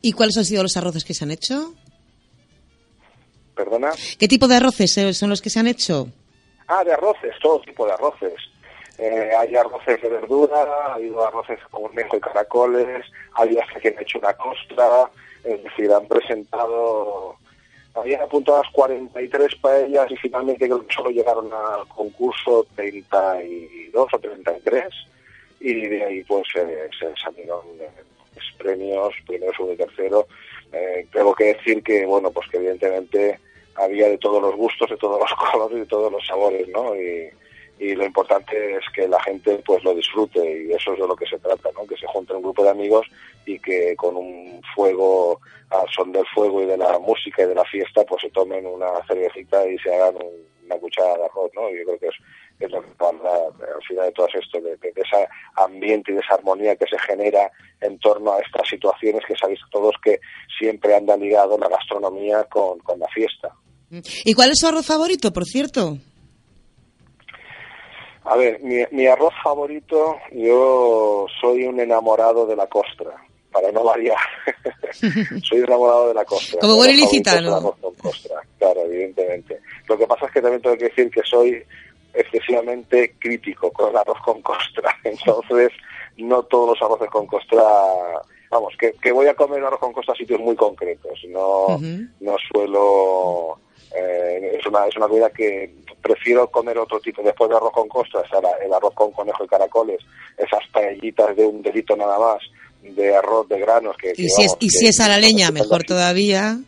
¿Y 0.01 0.13
cuáles 0.13 0.37
han 0.37 0.45
sido 0.45 0.63
los 0.63 0.77
arroces 0.77 1.05
que 1.05 1.15
se 1.15 1.25
han 1.25 1.31
hecho? 1.31 1.75
¿Perdona? 3.55 3.91
¿Qué 4.19 4.29
tipo 4.29 4.47
de 4.47 4.57
arroces 4.57 4.97
eh, 4.99 5.13
son 5.13 5.31
los 5.31 5.43
que 5.43 5.51
se 5.51 5.59
han 5.59 5.67
hecho? 5.67 6.09
Ah, 6.69 6.85
de 6.85 6.93
arroces, 6.93 7.35
todo 7.41 7.61
tipo 7.61 7.87
de 7.87 7.93
arroces. 7.93 8.35
Eh, 8.99 9.31
hay 9.39 9.57
arroces 9.57 10.03
de 10.03 10.09
verdura, 10.09 10.95
hay 10.95 11.11
arroces 11.27 11.59
con 11.71 11.95
mejo 11.95 12.17
y 12.17 12.21
caracoles, 12.21 13.07
hay 13.35 13.57
hasta 13.57 13.81
que 13.81 13.89
han 13.89 14.03
hecho 14.03 14.19
una 14.19 14.35
costra, 14.35 15.11
es 15.45 15.63
decir, 15.63 15.91
han 15.91 16.07
presentado, 16.07 17.37
habían 17.95 18.21
apuntadas 18.21 18.67
43 18.73 19.55
paellas 19.57 20.11
y 20.11 20.17
finalmente 20.17 20.69
solo 20.95 21.11
llegaron 21.11 21.51
al 21.53 21.89
concurso 21.89 22.67
32 22.75 24.09
o 24.13 24.19
33 24.19 24.85
y 25.61 25.87
de 25.87 26.05
ahí 26.05 26.25
pues 26.25 26.47
se 26.53 27.15
salieron 27.23 27.65
eh, 27.81 27.89
pues, 28.35 28.47
premios, 28.59 29.15
primero, 29.27 29.53
segundo 29.53 29.75
y 29.75 29.77
tercero. 29.77 30.27
Eh, 30.73 31.07
tengo 31.13 31.35
que 31.35 31.55
decir 31.55 31.83
que, 31.83 32.05
bueno, 32.05 32.31
pues 32.31 32.49
que 32.51 32.59
evidentemente 32.59 33.39
había 33.77 34.09
de 34.09 34.19
todos 34.19 34.43
los 34.43 34.55
gustos, 34.57 34.91
de 34.91 34.97
todos 34.97 35.21
los 35.21 35.33
colores, 35.53 35.79
de 35.79 35.87
todos 35.87 36.11
los 36.13 36.27
sabores, 36.27 36.69
¿no? 36.69 36.95
Y, 36.97 37.31
y 37.79 37.95
lo 37.95 38.05
importante 38.05 38.77
es 38.77 38.85
que 38.95 39.07
la 39.07 39.23
gente 39.23 39.63
pues 39.65 39.85
lo 39.85 39.95
disfrute 39.95 40.65
y 40.65 40.73
eso 40.73 40.93
es 40.93 40.99
de 40.99 41.07
lo 41.07 41.15
que 41.15 41.27
se 41.27 41.39
trata, 41.39 41.71
¿no? 41.75 41.87
Que 41.87 41.97
se 41.97 42.07
junte 42.09 42.35
un 42.35 42.43
grupo 42.43 42.65
de 42.65 42.71
amigos 42.71 43.07
y 43.47 43.59
que 43.59 43.95
con 43.97 44.17
un 44.17 44.61
fuego 44.75 45.41
al 45.71 45.89
son 45.91 46.13
del 46.13 46.27
fuego 46.35 46.63
y 46.63 46.67
de 46.67 46.77
la 46.77 46.99
música 46.99 47.43
y 47.43 47.47
de 47.47 47.55
la 47.55 47.65
fiesta, 47.65 48.05
pues 48.05 48.23
se 48.23 48.31
tomen 48.31 48.67
una 48.67 48.89
cervecita 49.07 49.67
y 49.69 49.79
se 49.79 49.95
hagan 49.95 50.17
una 50.65 50.77
cuchara 50.77 51.17
de 51.17 51.25
arroz, 51.25 51.51
¿no? 51.55 51.71
Yo 51.71 51.85
creo 51.85 51.99
que 51.99 52.07
es, 52.09 52.15
es 52.61 52.71
lo 52.71 52.83
que 52.83 52.89
habla 52.99 53.31
al 53.59 53.83
final 53.87 54.07
de 54.07 54.13
todo 54.13 54.27
esto, 54.35 54.61
de, 54.61 54.77
de, 54.77 54.93
ese 54.95 55.29
ambiente 55.57 56.13
y 56.13 56.15
de 56.15 56.21
esa 56.21 56.35
armonía 56.35 56.77
que 56.77 56.87
se 56.87 56.99
genera 56.99 57.51
en 57.81 57.99
torno 57.99 58.33
a 58.33 58.41
estas 58.41 58.69
situaciones 58.69 59.23
que 59.27 59.37
sabéis 59.37 59.61
todos 59.71 59.95
que 60.03 60.21
siempre 60.59 60.95
anda 60.95 61.17
ligado 61.17 61.57
la 61.59 61.69
gastronomía 61.69 62.45
con, 62.45 62.79
con 62.81 62.99
la 62.99 63.09
fiesta. 63.09 63.55
¿Y 64.25 64.35
cuál 64.35 64.51
es 64.51 64.59
su 64.59 64.67
arroz 64.67 64.87
favorito, 64.87 65.33
por 65.33 65.45
cierto? 65.45 65.97
A 68.25 68.37
ver, 68.37 68.61
mi, 68.61 68.85
mi 68.91 69.07
arroz 69.07 69.33
favorito, 69.43 70.17
yo 70.33 71.27
soy 71.41 71.65
un 71.65 71.81
enamorado 71.81 72.45
de 72.45 72.57
la 72.57 72.67
costra, 72.67 73.15
para 73.51 73.73
no 73.73 73.85
variar. 73.85 74.19
soy 75.43 75.61
enamorado 75.61 76.09
de 76.09 76.15
la 76.15 76.25
costra. 76.27 76.61
Como 76.61 76.77
buen 76.77 76.91
ilicitano. 76.91 77.57
arroz 77.57 77.77
con 77.81 77.95
costra, 77.95 78.41
claro, 78.59 78.85
evidentemente. 78.85 79.61
Lo 79.89 79.97
que 79.97 80.07
pasa 80.07 80.27
es 80.27 80.33
que 80.33 80.43
también 80.43 80.61
tengo 80.61 80.77
que 80.77 80.85
decir 80.85 81.11
que 81.11 81.23
soy 81.25 81.65
excesivamente 82.19 83.15
crítico 83.19 83.71
con 83.73 83.91
el 83.91 83.97
arroz 83.97 84.19
con 84.25 84.43
costra. 84.43 84.95
Entonces, 85.05 85.71
no 86.17 86.43
todos 86.43 86.71
los 86.71 86.83
arroces 86.83 87.11
con 87.11 87.27
costra 87.27 87.63
vamos, 88.51 88.75
que, 88.79 88.93
que 88.93 89.13
voy 89.13 89.27
a 89.27 89.35
comer 89.35 89.63
arroz 89.63 89.81
con 89.81 89.93
costra 89.93 90.15
a 90.15 90.17
sitios 90.17 90.41
muy 90.41 90.57
concretos. 90.57 91.21
No, 91.29 91.79
no 92.21 92.37
suelo 92.51 93.59
eh, 93.95 94.59
es, 94.59 94.67
una, 94.67 94.87
es 94.87 94.97
una 94.97 95.09
comida 95.09 95.31
que 95.31 95.71
prefiero 96.03 96.51
comer 96.51 96.79
otro 96.79 97.01
tipo. 97.01 97.23
Después 97.23 97.51
de 97.51 97.57
arroz 97.57 97.73
con 97.73 97.89
costas, 97.89 98.25
el 98.65 98.73
arroz 98.73 98.95
con 98.95 99.13
conejo 99.13 99.45
y 99.45 99.49
caracoles, 99.49 100.01
esas 100.37 100.67
paellitas 100.73 101.37
de 101.37 101.47
un 101.47 101.63
dedito 101.63 101.97
nada 101.97 102.19
más, 102.19 102.43
de 102.83 103.15
arroz 103.15 103.49
de 103.49 103.59
granos. 103.61 103.97
Que, 103.97 104.13
y, 104.17 104.29
si, 104.29 104.45
es, 104.45 104.57
y 104.61 104.71
si 104.71 104.87
es 104.87 105.01
a 105.01 105.09
la 105.09 105.19
leña, 105.19 105.51
mejor 105.51 105.85
todavía. 105.85 106.59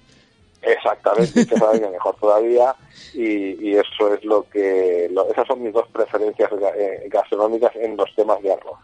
Exactamente, 0.63 1.55
a 1.55 1.59
la 1.59 1.73
leña, 1.73 1.91
mejor 1.91 2.17
todavía. 2.21 2.75
Y, 3.15 3.69
y, 3.69 3.77
eso 3.77 4.15
es 4.15 4.25
lo 4.25 4.49
que. 4.51 5.07
esas 5.31 5.47
son 5.47 5.63
mis 5.63 5.73
dos 5.73 5.89
preferencias 5.89 6.51
eh, 6.77 7.09
gastronómicas 7.09 7.75
en 7.77 7.97
los 7.97 8.15
temas 8.15 8.43
de 8.43 8.53
arroz. 8.53 8.79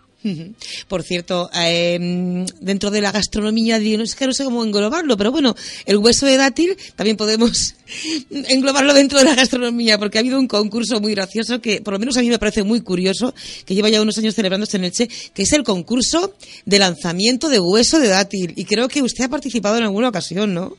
Por 0.89 1.03
cierto, 1.03 1.51
eh, 1.55 2.45
dentro 2.61 2.91
de 2.91 3.01
la 3.01 3.13
gastronomía, 3.13 3.79
no 3.79 4.07
sé, 4.07 4.27
no 4.27 4.33
sé 4.33 4.45
cómo 4.45 4.65
englobarlo, 4.65 5.17
pero 5.17 5.31
bueno, 5.31 5.55
el 5.85 5.99
hueso 5.99 6.27
de 6.27 6.37
dátil 6.37 6.77
también 6.97 7.17
podemos 7.17 7.75
englobarlo 8.31 8.93
dentro 8.95 9.19
de 9.19 9.25
la 9.25 9.35
gastronomía, 9.35 9.99
porque 9.99 10.19
ha 10.19 10.23
habido 10.23 10.39
un 10.39 10.49
concurso 10.49 11.01
muy 11.01 11.15
gracioso 11.15 11.61
que, 11.61 11.81
por 11.81 11.93
lo 11.93 12.01
menos 12.01 12.17
a 12.17 12.23
mí 12.23 12.29
me 12.29 12.39
parece 12.39 12.65
muy 12.65 12.81
curioso, 12.81 13.35
que 13.65 13.75
lleva 13.75 13.89
ya 13.89 14.03
unos 14.03 14.19
años 14.19 14.35
celebrándose 14.35 14.79
en 14.79 14.85
Elche, 14.85 15.09
que 15.33 15.43
es 15.43 15.53
el 15.53 15.63
concurso 15.63 16.35
de 16.65 16.79
lanzamiento 16.79 17.49
de 17.49 17.61
hueso 17.61 18.01
de 18.01 18.09
dátil. 18.09 18.53
Y 18.57 18.65
creo 18.65 18.89
que 18.89 19.03
usted 19.03 19.25
ha 19.25 19.29
participado 19.29 19.77
en 19.77 19.85
alguna 19.85 20.09
ocasión, 20.09 20.55
¿no? 20.55 20.77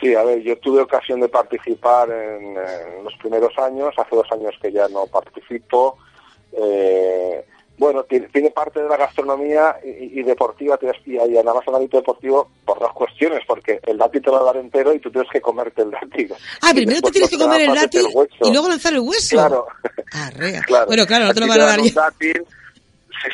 Sí, 0.00 0.14
a 0.14 0.22
ver, 0.22 0.40
yo 0.42 0.56
tuve 0.58 0.80
ocasión 0.80 1.20
de 1.20 1.28
participar 1.28 2.10
en, 2.10 2.56
en 2.56 3.04
los 3.04 3.14
primeros 3.16 3.56
años, 3.58 3.92
hace 3.96 4.14
dos 4.14 4.30
años 4.30 4.54
que 4.60 4.70
ya 4.70 4.88
no 4.88 5.06
participo 5.06 5.98
eh, 6.52 7.44
bueno, 7.76 8.02
tiene, 8.04 8.50
parte 8.50 8.82
de 8.82 8.88
la 8.88 8.96
gastronomía 8.96 9.76
y, 9.84 10.20
deportiva 10.24 10.76
y, 10.82 11.12
nada 11.14 11.54
más 11.54 11.68
el 11.68 11.76
ámbito 11.76 11.98
deportivo 11.98 12.50
por 12.64 12.80
dos 12.80 12.92
cuestiones, 12.92 13.42
porque 13.46 13.78
el 13.86 13.96
dátil 13.96 14.20
te 14.20 14.30
lo 14.30 14.36
va 14.36 14.40
a 14.50 14.52
dar 14.52 14.56
entero 14.56 14.92
y 14.92 14.98
tú 14.98 15.12
tienes 15.12 15.30
que 15.30 15.40
comerte 15.40 15.82
el 15.82 15.92
dátil. 15.92 16.34
Ah, 16.60 16.72
primero 16.74 17.00
te 17.00 17.12
tienes 17.12 17.30
que 17.30 17.38
comer 17.38 17.60
el 17.60 17.74
dátil 17.74 18.06
y 18.40 18.50
luego 18.50 18.68
lanzar 18.68 18.94
el 18.94 19.00
hueso. 19.00 19.36
Claro. 19.36 19.66
Ah, 20.12 20.28
claro. 20.66 20.86
Bueno, 20.86 21.06
claro, 21.06 21.26
no 21.26 21.34
te 21.34 21.40
lo 21.40 21.46
van 21.46 21.60
a 21.60 21.66
dar 21.66 21.80
dátil, 21.94 22.44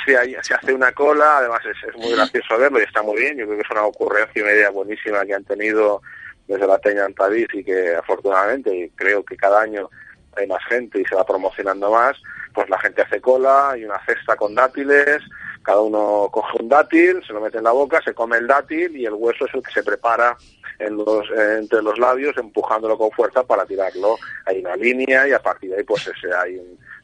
se, 0.04 0.54
hace 0.54 0.74
una 0.74 0.92
cola, 0.92 1.38
además 1.38 1.60
es, 1.64 1.96
muy 1.96 2.12
gracioso 2.12 2.58
verlo 2.58 2.80
y 2.80 2.82
está 2.82 3.02
muy 3.02 3.16
bien. 3.18 3.38
Yo 3.38 3.46
creo 3.46 3.56
que 3.56 3.62
es 3.62 3.70
una 3.70 3.86
ocurrencia 3.86 4.40
y 4.40 4.42
una 4.42 4.52
idea 4.52 4.68
buenísima 4.68 5.24
que 5.24 5.32
han 5.32 5.44
tenido 5.44 6.02
desde 6.46 6.66
la 6.66 6.78
Teña 6.78 7.06
en 7.06 7.14
y 7.52 7.64
que 7.64 7.94
afortunadamente 7.96 8.90
creo 8.94 9.24
que 9.24 9.36
cada 9.36 9.62
año 9.62 9.88
hay 10.36 10.46
más 10.46 10.62
gente 10.68 11.00
y 11.00 11.04
se 11.04 11.14
va 11.14 11.24
promocionando 11.24 11.90
más 11.90 12.16
pues 12.54 12.70
la 12.70 12.78
gente 12.78 13.02
hace 13.02 13.20
cola 13.20 13.74
y 13.76 13.84
una 13.84 14.00
cesta 14.06 14.36
con 14.36 14.54
dátiles, 14.54 15.20
cada 15.62 15.80
uno 15.80 16.28
coge 16.30 16.62
un 16.62 16.68
dátil, 16.68 17.22
se 17.26 17.32
lo 17.32 17.40
mete 17.40 17.58
en 17.58 17.64
la 17.64 17.72
boca, 17.72 18.00
se 18.02 18.14
come 18.14 18.38
el 18.38 18.46
dátil 18.46 18.96
y 18.96 19.04
el 19.04 19.14
hueso 19.14 19.46
es 19.46 19.54
el 19.54 19.62
que 19.62 19.72
se 19.72 19.82
prepara 19.82 20.36
en 20.78 20.96
los, 20.96 21.28
entre 21.30 21.82
los 21.82 21.98
labios, 21.98 22.36
empujándolo 22.36 22.96
con 22.96 23.10
fuerza 23.10 23.42
para 23.42 23.66
tirarlo. 23.66 24.16
Hay 24.46 24.60
una 24.60 24.76
línea 24.76 25.26
y 25.28 25.32
a 25.32 25.42
partir 25.42 25.70
de 25.70 25.78
ahí 25.78 25.82
pues 25.82 26.06
ese, 26.06 26.32
hay 26.32 26.60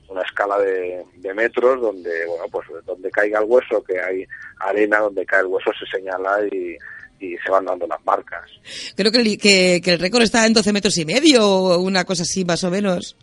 una 0.08 0.22
escala 0.22 0.58
de, 0.58 1.04
metros 1.34 1.80
donde, 1.80 2.26
bueno, 2.26 2.44
pues 2.50 2.66
donde 2.84 3.10
caiga 3.10 3.40
el 3.40 3.46
hueso, 3.46 3.82
que 3.82 4.00
hay 4.00 4.26
arena, 4.60 4.98
donde 4.98 5.26
cae 5.26 5.40
el 5.40 5.46
hueso 5.46 5.72
se 5.72 5.86
señala 5.86 6.44
y, 6.50 6.76
se 7.20 7.50
van 7.50 7.64
dando 7.64 7.86
las 7.86 8.04
marcas. 8.04 8.50
Creo 8.96 9.12
que 9.12 9.38
que, 9.38 9.80
que 9.82 9.92
el 9.92 9.98
récord 9.98 10.22
está 10.22 10.46
en 10.46 10.52
12 10.52 10.72
metros 10.72 10.96
y 10.98 11.04
medio 11.04 11.46
o 11.46 11.78
una 11.78 12.04
cosa 12.04 12.22
así 12.22 12.44
más 12.44 12.64
o 12.64 12.70
menos. 12.70 13.16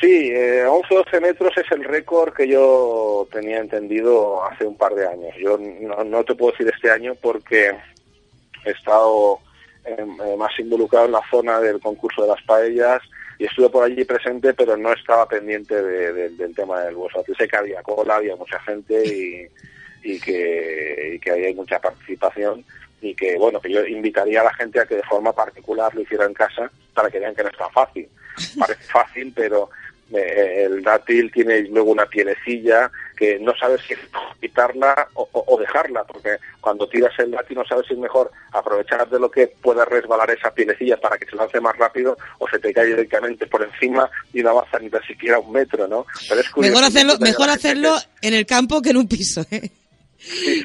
Sí, 0.00 0.30
eh, 0.32 0.64
11-12 0.66 1.20
metros 1.20 1.52
es 1.56 1.70
el 1.70 1.84
récord 1.84 2.34
que 2.34 2.48
yo 2.48 3.28
tenía 3.32 3.58
entendido 3.58 4.44
hace 4.44 4.66
un 4.66 4.76
par 4.76 4.94
de 4.94 5.06
años. 5.06 5.34
Yo 5.38 5.56
no, 5.58 6.24
te 6.24 6.34
puedo 6.34 6.52
decir 6.52 6.70
este 6.74 6.90
año 6.90 7.14
porque 7.14 7.70
he 8.64 8.70
estado 8.70 9.38
em, 9.84 10.20
eh, 10.20 10.36
más 10.36 10.50
involucrado 10.58 11.06
en 11.06 11.12
la 11.12 11.22
zona 11.30 11.60
del 11.60 11.80
concurso 11.80 12.22
de 12.22 12.28
las 12.28 12.42
paellas 12.42 13.00
y 13.38 13.46
estuve 13.46 13.70
por 13.70 13.84
allí 13.84 14.04
presente, 14.04 14.52
pero 14.52 14.76
no 14.76 14.92
estaba 14.92 15.28
pendiente 15.28 15.80
del 15.80 16.54
tema 16.54 16.82
del 16.82 16.96
hueso. 16.96 17.24
Sé 17.38 17.48
que 17.48 17.56
había 17.56 17.82
cola, 17.82 18.16
había 18.16 18.36
mucha 18.36 18.58
gente 18.60 19.02
y, 19.06 19.46
y 20.12 20.20
que, 20.20 21.12
y 21.14 21.18
que 21.18 21.30
hay 21.30 21.54
mucha 21.54 21.78
participación 21.78 22.64
y 23.04 23.14
que, 23.14 23.36
bueno, 23.36 23.60
que 23.60 23.70
yo 23.70 23.84
invitaría 23.84 24.40
a 24.40 24.44
la 24.44 24.54
gente 24.54 24.80
a 24.80 24.86
que 24.86 24.96
de 24.96 25.02
forma 25.02 25.32
particular 25.32 25.94
lo 25.94 26.00
hiciera 26.00 26.24
en 26.24 26.34
casa 26.34 26.70
para 26.94 27.10
que 27.10 27.18
vean 27.18 27.34
que 27.34 27.42
no 27.42 27.50
es 27.50 27.58
tan 27.58 27.70
fácil. 27.70 28.08
Parece 28.58 28.82
fácil, 28.84 29.32
pero 29.36 29.68
eh, 30.12 30.64
el 30.64 30.82
dátil 30.82 31.30
tiene 31.30 31.62
luego 31.62 31.92
una 31.92 32.06
pielecilla 32.06 32.90
que 33.16 33.38
no 33.38 33.54
sabes 33.56 33.80
si 33.86 33.94
quitarla 34.40 35.08
o, 35.14 35.58
dejarla, 35.58 36.02
porque 36.04 36.36
cuando 36.60 36.88
tiras 36.88 37.12
el 37.18 37.30
dátil 37.30 37.58
no 37.58 37.64
sabes 37.64 37.86
si 37.86 37.94
es 37.94 38.00
mejor 38.00 38.30
aprovechar 38.52 39.08
de 39.08 39.20
lo 39.20 39.30
que 39.30 39.46
pueda 39.46 39.84
resbalar 39.84 40.30
esa 40.30 40.52
pielecilla 40.52 40.96
para 40.96 41.16
que 41.16 41.26
se 41.26 41.36
lance 41.36 41.60
más 41.60 41.76
rápido 41.76 42.16
o 42.38 42.48
se 42.48 42.58
te 42.58 42.72
cae 42.72 42.86
directamente 42.86 43.46
por 43.46 43.62
encima 43.62 44.10
y 44.32 44.42
no 44.42 44.50
avanza 44.50 44.78
ni 44.78 44.90
siquiera 45.06 45.38
un 45.38 45.52
metro, 45.52 45.86
¿no? 45.86 46.06
mejor 46.56 46.84
hacerlo, 46.84 47.18
mejor 47.20 47.50
hacerlo 47.50 47.96
en 48.20 48.34
el 48.34 48.46
campo 48.46 48.82
que 48.82 48.90
en 48.90 48.96
un 48.96 49.08
piso, 49.08 49.46
¿eh? 49.50 49.70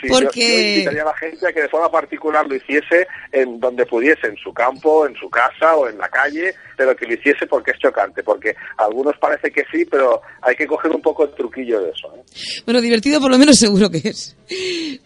Porque... 0.08 0.70
invitaría 0.76 1.02
a 1.02 1.06
la 1.06 1.16
gente 1.16 1.48
a 1.48 1.54
que 1.54 1.62
de 1.62 1.70
forma 1.70 1.92
particular 1.92 2.48
lo 2.48 2.56
hiciese 2.56 3.08
en 3.32 3.60
donde 3.60 3.86
pudiese, 3.86 4.28
en 4.28 4.38
su 4.38 4.54
campo, 4.54 5.06
en 5.06 5.16
su 5.16 5.30
casa 5.30 5.76
o 5.76 5.88
en 5.88 5.98
la 5.98 6.10
calle, 6.10 6.54
pero 6.76 6.96
que 6.96 7.06
lo 7.06 7.14
hiciese 7.14 7.46
porque 7.48 7.72
es 7.72 7.80
chocante, 7.80 8.24
porque 8.24 8.56
a 8.78 8.86
algunos 8.86 9.18
parece 9.18 9.52
que 9.52 9.64
sí, 9.72 9.86
pero 9.86 10.22
hay 10.42 10.56
que 10.56 10.68
coger 10.68 10.92
un 10.92 11.02
poco 11.02 11.24
el 11.24 11.32
truquillo 11.32 11.82
de 11.82 11.92
eso. 11.92 12.14
¿eh? 12.16 12.22
Bueno, 12.66 12.82
divertido 12.82 13.20
por 13.20 13.32
lo 13.32 13.38
menos 13.38 13.58
seguro 13.58 13.90
que 13.90 13.98
es. 13.98 14.36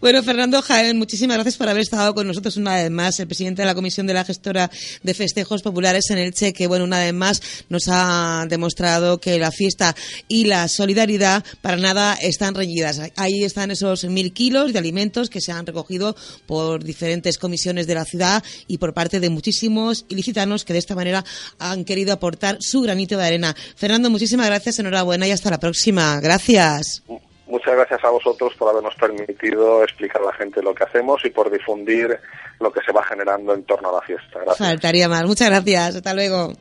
Bueno, 0.00 0.22
Fernando 0.22 0.62
Jaén, 0.62 0.96
muchísimas 0.96 1.36
gracias 1.36 1.56
por 1.56 1.68
haber 1.68 1.82
estado 1.82 2.14
con 2.14 2.26
nosotros 2.26 2.56
una 2.56 2.76
vez 2.76 2.90
más, 2.90 3.18
el 3.20 3.26
presidente 3.26 3.62
de 3.62 3.66
la 3.66 3.74
Comisión 3.74 4.06
de 4.06 4.14
la 4.14 4.24
Gestora 4.24 4.70
de 5.02 5.14
Festejos 5.14 5.62
Populares 5.62 6.10
en 6.10 6.18
Elche, 6.18 6.52
que 6.52 6.66
bueno, 6.66 6.84
una 6.84 7.00
vez 7.00 7.12
más 7.12 7.64
nos 7.68 7.88
ha 7.88 8.46
demostrado 8.48 9.18
que 9.18 9.38
la 9.38 9.50
fiesta 9.50 9.94
y 10.28 10.46
la 10.46 10.68
solidaridad 10.68 11.44
para 11.60 11.76
nada 11.76 12.14
están 12.14 12.54
reñidas. 12.54 13.00
Ahí 13.16 13.44
están 13.44 13.70
esos 13.70 14.04
mil 14.04 14.32
kilos 14.44 14.74
de 14.74 14.78
alimentos 14.78 15.30
que 15.30 15.40
se 15.40 15.52
han 15.52 15.64
recogido 15.64 16.14
por 16.46 16.84
diferentes 16.84 17.38
comisiones 17.38 17.86
de 17.86 17.94
la 17.94 18.04
ciudad 18.04 18.42
y 18.66 18.76
por 18.76 18.92
parte 18.92 19.18
de 19.18 19.30
muchísimos 19.30 20.04
ilicitanos 20.10 20.66
que 20.66 20.74
de 20.74 20.80
esta 20.80 20.94
manera 20.94 21.24
han 21.58 21.86
querido 21.86 22.12
aportar 22.12 22.58
su 22.60 22.82
granito 22.82 23.16
de 23.16 23.24
arena. 23.24 23.54
Fernando, 23.74 24.10
muchísimas 24.10 24.46
gracias, 24.46 24.78
enhorabuena 24.78 25.26
y 25.26 25.30
hasta 25.30 25.48
la 25.48 25.58
próxima. 25.58 26.20
Gracias. 26.20 27.02
Muchas 27.46 27.74
gracias 27.74 28.04
a 28.04 28.10
vosotros 28.10 28.52
por 28.58 28.68
habernos 28.68 28.94
permitido 28.96 29.82
explicar 29.82 30.20
a 30.20 30.26
la 30.26 30.34
gente 30.34 30.62
lo 30.62 30.74
que 30.74 30.84
hacemos 30.84 31.24
y 31.24 31.30
por 31.30 31.50
difundir 31.50 32.20
lo 32.60 32.70
que 32.70 32.80
se 32.84 32.92
va 32.92 33.02
generando 33.02 33.54
en 33.54 33.62
torno 33.64 33.88
a 33.88 33.92
la 33.94 34.02
fiesta. 34.02 34.40
Gracias. 34.40 34.58
Faltaría 34.58 35.08
más. 35.08 35.24
Muchas 35.24 35.48
gracias. 35.48 35.96
Hasta 35.96 36.12
luego. 36.12 36.52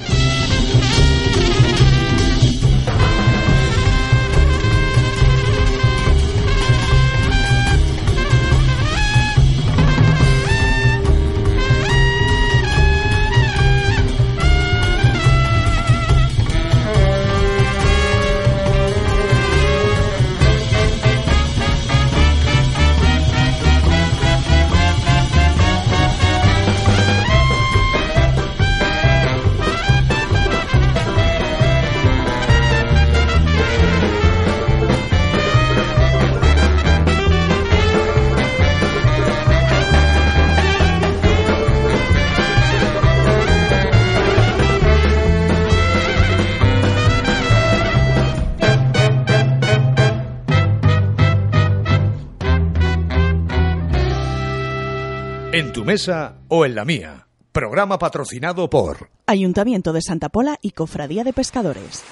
Tu 55.83 55.87
mesa 55.87 56.35
o 56.47 56.65
en 56.65 56.75
la 56.75 56.85
mía. 56.85 57.27
Programa 57.51 57.99
patrocinado 57.99 58.69
por 58.69 59.09
Ayuntamiento 59.27 59.91
de 59.91 60.01
Santa 60.01 60.29
Pola 60.29 60.57
y 60.61 60.71
Cofradía 60.71 61.25
de 61.25 61.33
Pescadores. 61.33 62.03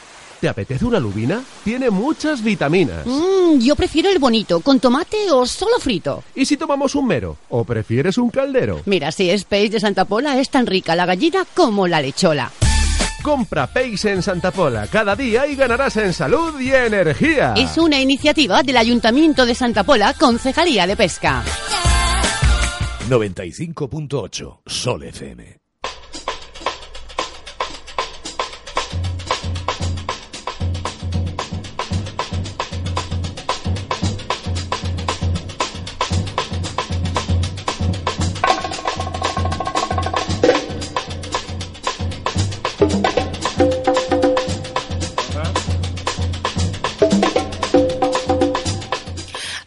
¿Te 0.42 0.50
apetece 0.50 0.84
una 0.84 1.00
lubina? 1.00 1.42
Tiene 1.64 1.90
muchas 1.90 2.44
vitaminas. 2.44 3.06
Mmm, 3.06 3.60
yo 3.60 3.78
prefiero 3.78 4.10
el 4.10 4.20
bonito, 4.20 4.60
con 4.60 4.82
tomate 4.82 5.32
o 5.32 5.46
solo 5.46 5.80
frito. 5.80 6.22
¿Y 6.36 6.46
si 6.46 6.58
tomamos 6.58 6.96
un 6.96 7.08
mero? 7.08 7.38
¿O 7.50 7.64
prefieres 7.64 8.18
un 8.18 8.30
caldero? 8.30 8.82
Mira, 8.86 9.12
si 9.14 9.30
es 9.30 9.46
peix 9.46 9.72
de 9.72 9.80
Santa 9.80 10.04
Pola 10.04 10.38
es 10.38 10.50
tan 10.50 10.66
rica 10.66 10.96
la 10.96 11.06
gallina 11.06 11.46
como 11.54 11.88
la 11.88 12.02
lechola. 12.02 12.52
Compra 13.24 13.68
Peix 13.68 14.04
en 14.06 14.22
Santa 14.22 14.52
Pola 14.52 14.88
cada 14.88 15.16
día 15.16 15.48
y 15.48 15.56
ganarás 15.56 15.96
en 15.96 16.12
salud 16.12 16.60
y 16.60 16.72
energía. 16.74 17.54
Es 17.56 17.78
una 17.78 18.00
iniciativa 18.02 18.64
del 18.64 18.78
Ayuntamiento 18.78 19.46
de 19.46 19.56
Santa 19.56 19.84
Pola, 19.84 20.14
Concejalía 20.16 20.88
de 20.88 20.98
Pesca. 20.98 21.44
95.8 23.12 24.60
Sol 24.66 25.04
FM. 25.04 25.61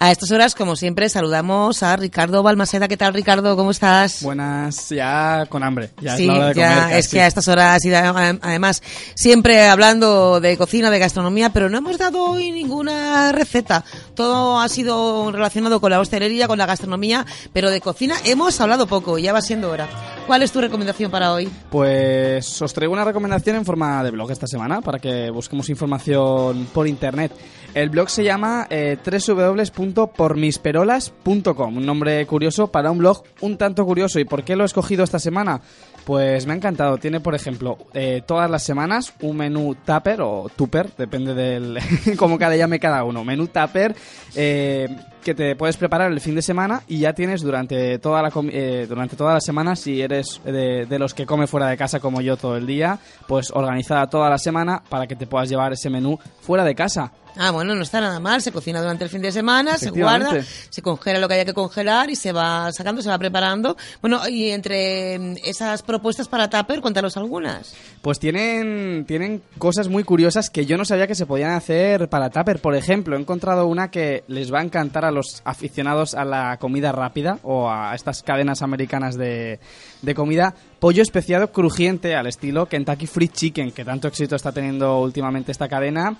A 0.05 0.11
estas 0.11 0.30
horas, 0.32 0.55
como 0.55 0.76
siempre, 0.76 1.09
saludamos 1.09 1.82
a 1.82 1.96
Ricardo 1.96 2.42
Balmaseda. 2.42 2.88
¿Qué 2.88 2.98
tal, 2.98 3.14
Ricardo? 3.14 3.57
¿Cómo 3.57 3.70
estás? 3.70 4.22
Buenas, 4.22 4.90
ya 4.90 5.46
con 5.48 5.62
hambre. 5.62 5.92
Ya 5.98 6.14
sí, 6.14 6.24
es 6.24 6.28
la 6.28 6.34
hora 6.34 6.48
de 6.48 6.55
ya 6.55 6.82
comer. 6.82 6.96
es 6.98 7.09
que 7.09 7.22
a 7.22 7.26
estas 7.26 7.48
horas, 7.48 7.82
y 7.86 7.94
además, 7.94 8.82
siempre 9.14 9.66
hablando 9.66 10.40
de 10.40 10.59
cocina, 10.59 10.90
de 10.90 10.98
gastronomía, 10.98 11.55
pero 11.55 11.70
no 11.70 11.78
hemos 11.78 11.96
dado 11.96 12.22
hoy 12.22 12.50
ninguna 12.50 13.32
receta. 13.32 13.82
Todo 14.14 14.61
ha 14.61 14.68
sido 14.68 15.32
relacionado 15.32 15.80
con 15.80 15.90
la 15.90 16.00
hostelería, 16.00 16.48
con 16.48 16.59
la 16.59 16.66
gastronomía, 16.66 17.24
pero 17.55 17.70
de 17.70 17.80
cocina 17.80 18.14
hemos 18.26 18.61
hablado 18.61 18.86
poco, 18.86 19.16
ya 19.16 19.32
va 19.32 19.40
siendo 19.40 19.70
hora. 19.70 19.88
¿Cuál 20.26 20.42
es 20.42 20.52
tu 20.52 20.61
recomendación 20.61 21.11
para 21.11 21.32
hoy? 21.32 21.48
Pues 21.70 22.61
os 22.61 22.74
traigo 22.74 22.92
una 22.92 23.05
recomendación 23.05 23.57
en 23.57 23.64
forma 23.64 24.05
de 24.05 24.11
blog 24.11 24.30
esta 24.30 24.46
semana 24.46 24.82
para 24.82 24.98
que 24.98 25.30
busquemos 25.30 25.70
información 25.70 26.68
por 26.74 26.86
internet. 26.86 27.32
El 27.75 27.91
blog 27.91 28.09
se 28.09 28.22
llama 28.22 28.68
eh, 28.70 28.97
www.pormisperolas.com, 29.05 31.77
un 31.77 31.85
nombre 31.85 32.25
curioso 32.25 32.68
para 32.68 32.93
un 32.93 32.99
blog 32.99 33.25
un 33.41 33.57
tanto 33.57 33.85
curioso. 33.85 34.20
¿Y 34.20 34.25
por 34.25 34.45
qué 34.45 34.55
lo 34.55 34.62
he 34.62 34.66
escogido 34.66 35.03
esta 35.03 35.18
semana? 35.18 35.61
Pues 36.05 36.47
me 36.47 36.53
ha 36.53 36.57
encantado. 36.57 36.99
Tiene, 36.99 37.18
por 37.18 37.35
ejemplo, 37.35 37.79
eh, 37.93 38.22
todas 38.25 38.49
las 38.49 38.62
semanas 38.62 39.12
un 39.22 39.39
menú 39.39 39.75
tupper 39.75 40.20
o 40.20 40.49
tupper, 40.55 40.93
depende 40.97 41.35
del 41.35 41.81
cómo 42.16 42.39
cada 42.39 42.55
llame 42.55 42.79
cada 42.79 43.03
uno. 43.03 43.25
Menú 43.25 43.49
tupper 43.49 43.97
eh, 44.37 44.87
que 45.25 45.35
te 45.35 45.57
puedes 45.57 45.77
preparar 45.77 46.12
el 46.12 46.20
fin 46.20 46.35
de 46.35 46.43
semana 46.43 46.83
y 46.87 46.99
ya 46.99 47.14
tienes 47.14 47.43
durante 47.43 47.99
toda 47.99 48.22
la 48.22 48.31
eh, 48.53 48.87
durante 48.89 49.16
toda 49.16 49.35
la 49.35 49.41
semana 49.41 49.75
si 49.75 50.01
eres 50.01 50.41
de, 50.45 50.87
de 50.87 50.99
los 50.99 51.14
que 51.14 51.27
come 51.27 51.47
fuera 51.47 51.66
de 51.66 51.77
casa 51.77 51.99
como 51.99 52.20
yo 52.20 52.37
todo 52.37 52.57
el 52.57 52.66
día, 52.66 52.99
pues 53.27 53.51
organizada 53.51 54.09
toda 54.09 54.31
la 54.31 54.39
semana 54.39 54.83
para 54.89 55.07
que 55.07 55.16
te 55.16 55.27
puedas 55.27 55.49
llevar 55.49 55.72
ese 55.72 55.91
menú 55.91 56.18
fuera 56.41 56.64
de 56.64 56.75
casa. 56.75 57.12
Ah, 57.37 57.51
bueno, 57.51 57.75
no 57.75 57.83
está 57.83 58.01
nada 58.01 58.20
mal. 58.20 58.41
Se 58.43 58.53
cocina 58.53 58.81
durante 58.81 59.05
el 59.05 59.11
fin 59.11 59.20
de 59.20 59.33
semana, 59.33 59.77
se 59.77 59.91
guarda, 59.91 60.43
se 60.70 60.83
congela 60.83 61.18
lo 61.18 61.29
que 61.29 61.35
haya 61.35 61.45
que 61.45 61.55
congelar 61.55 62.11
y 62.11 62.16
se 62.16 62.33
va 62.33 62.70
sacando, 62.72 63.03
se 63.03 63.09
va 63.09 63.18
preparando. 63.18 63.77
Bueno, 64.01 64.27
y 64.29 64.51
entre 64.51 65.18
mm, 65.18 65.37
esas 65.45 65.83
propuestas 65.83 66.29
para 66.29 66.49
Tupper, 66.49 66.81
cuéntanos 66.81 67.16
algunas. 67.16 67.75
Pues 68.03 68.20
tienen, 68.20 69.05
tienen 69.07 69.43
cosas 69.59 69.89
muy 69.89 70.05
curiosas 70.05 70.49
que 70.49 70.64
yo 70.66 70.77
no 70.77 70.85
sabía 70.85 71.07
que 71.07 71.14
se 71.14 71.27
podían 71.27 71.53
hacer 71.53 72.09
para 72.09 72.31
Tupper. 72.31 72.61
Por 72.61 72.77
ejemplo, 72.77 73.16
he 73.16 73.20
encontrado 73.20 73.66
una 73.66 73.91
que 73.91 74.22
les 74.29 74.53
va 74.53 74.61
a 74.61 74.62
encantar 74.62 75.05
a 75.05 75.11
los 75.14 75.40
aficionados 75.44 76.14
a 76.14 76.24
la 76.24 76.58
comida 76.58 76.92
rápida 76.92 77.38
o 77.42 77.70
a 77.70 77.94
estas 77.94 78.22
cadenas 78.22 78.62
americanas 78.62 79.16
de, 79.16 79.60
de 80.02 80.14
comida. 80.14 80.54
Pollo 80.80 81.02
especiado 81.02 81.50
crujiente 81.52 82.14
al 82.14 82.26
estilo 82.26 82.66
Kentucky 82.66 83.06
Fried 83.06 83.30
Chicken, 83.30 83.72
que 83.72 83.84
tanto 83.84 84.08
éxito 84.08 84.36
está 84.36 84.52
teniendo 84.52 85.00
últimamente 85.00 85.52
esta 85.52 85.68
cadena. 85.68 86.16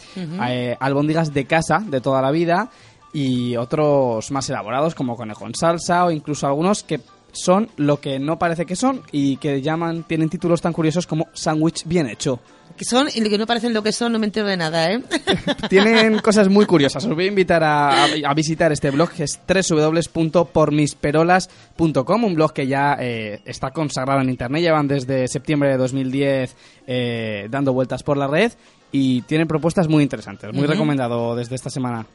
Eh, 0.49 0.77
albóndigas 0.81 1.35
de 1.35 1.45
casa 1.47 1.83
de 1.85 2.01
toda 2.01 2.23
la 2.23 2.31
vida 2.31 2.71
y 3.13 3.57
otros 3.57 4.31
más 4.31 4.49
elaborados 4.51 4.95
como 4.95 5.17
conejo 5.17 5.47
en 5.47 5.55
salsa 5.55 6.05
o 6.05 6.11
incluso 6.11 6.47
algunos 6.47 6.83
que 6.83 7.01
son 7.33 7.69
lo 7.77 8.01
que 8.01 8.19
no 8.19 8.39
parece 8.39 8.65
que 8.65 8.77
son 8.77 9.03
y 9.13 9.37
que 9.37 9.61
llaman 9.61 10.05
tienen 10.05 10.29
títulos 10.29 10.61
tan 10.61 10.73
curiosos 10.73 11.07
como 11.07 11.29
sándwich 11.33 11.85
bien 11.87 12.09
hecho. 12.09 12.41
Que 12.77 12.85
son 12.85 13.07
y 13.15 13.23
que 13.29 13.39
no 13.39 13.47
parecen 13.47 13.73
lo 13.73 13.83
que 13.85 13.93
son, 13.93 14.11
no 14.13 14.19
me 14.19 14.27
entero 14.27 14.49
de 14.49 14.57
nada, 14.57 14.91
¿eh? 14.91 15.01
Tienen 15.69 16.19
cosas 16.19 16.49
muy 16.49 16.67
curiosas. 16.67 17.05
Os 17.05 17.15
voy 17.15 17.27
a 17.27 17.29
invitar 17.29 17.63
a, 17.63 18.05
a- 18.05 18.35
visitar 18.35 18.73
este 18.73 18.91
blog 18.91 19.11
que 19.13 19.23
es 19.25 19.39
www.pormisperolas.com, 19.47 22.25
un 22.25 22.35
blog 22.35 22.53
que 22.53 22.67
ya 22.67 22.97
eh, 23.01 23.41
está 23.45 23.71
consagrado 23.71 24.21
en 24.21 24.31
internet. 24.31 24.63
Llevan 24.63 24.89
desde 24.89 25.29
septiembre 25.29 25.71
de 25.71 25.77
2010 25.77 26.57
eh, 26.87 27.47
dando 27.51 27.73
vueltas 27.73 28.03
por 28.03 28.17
la 28.17 28.27
red 28.27 28.53
y 28.97 29.23
tienen 29.23 29.49
propuestas 29.49 29.89
muy 29.89 30.05
interesantes. 30.05 30.53
Muy 30.53 30.63
Ujú. 30.63 30.71
recomendado 30.71 31.35
desde 31.35 31.57
esta 31.57 31.69
semana. 31.69 32.07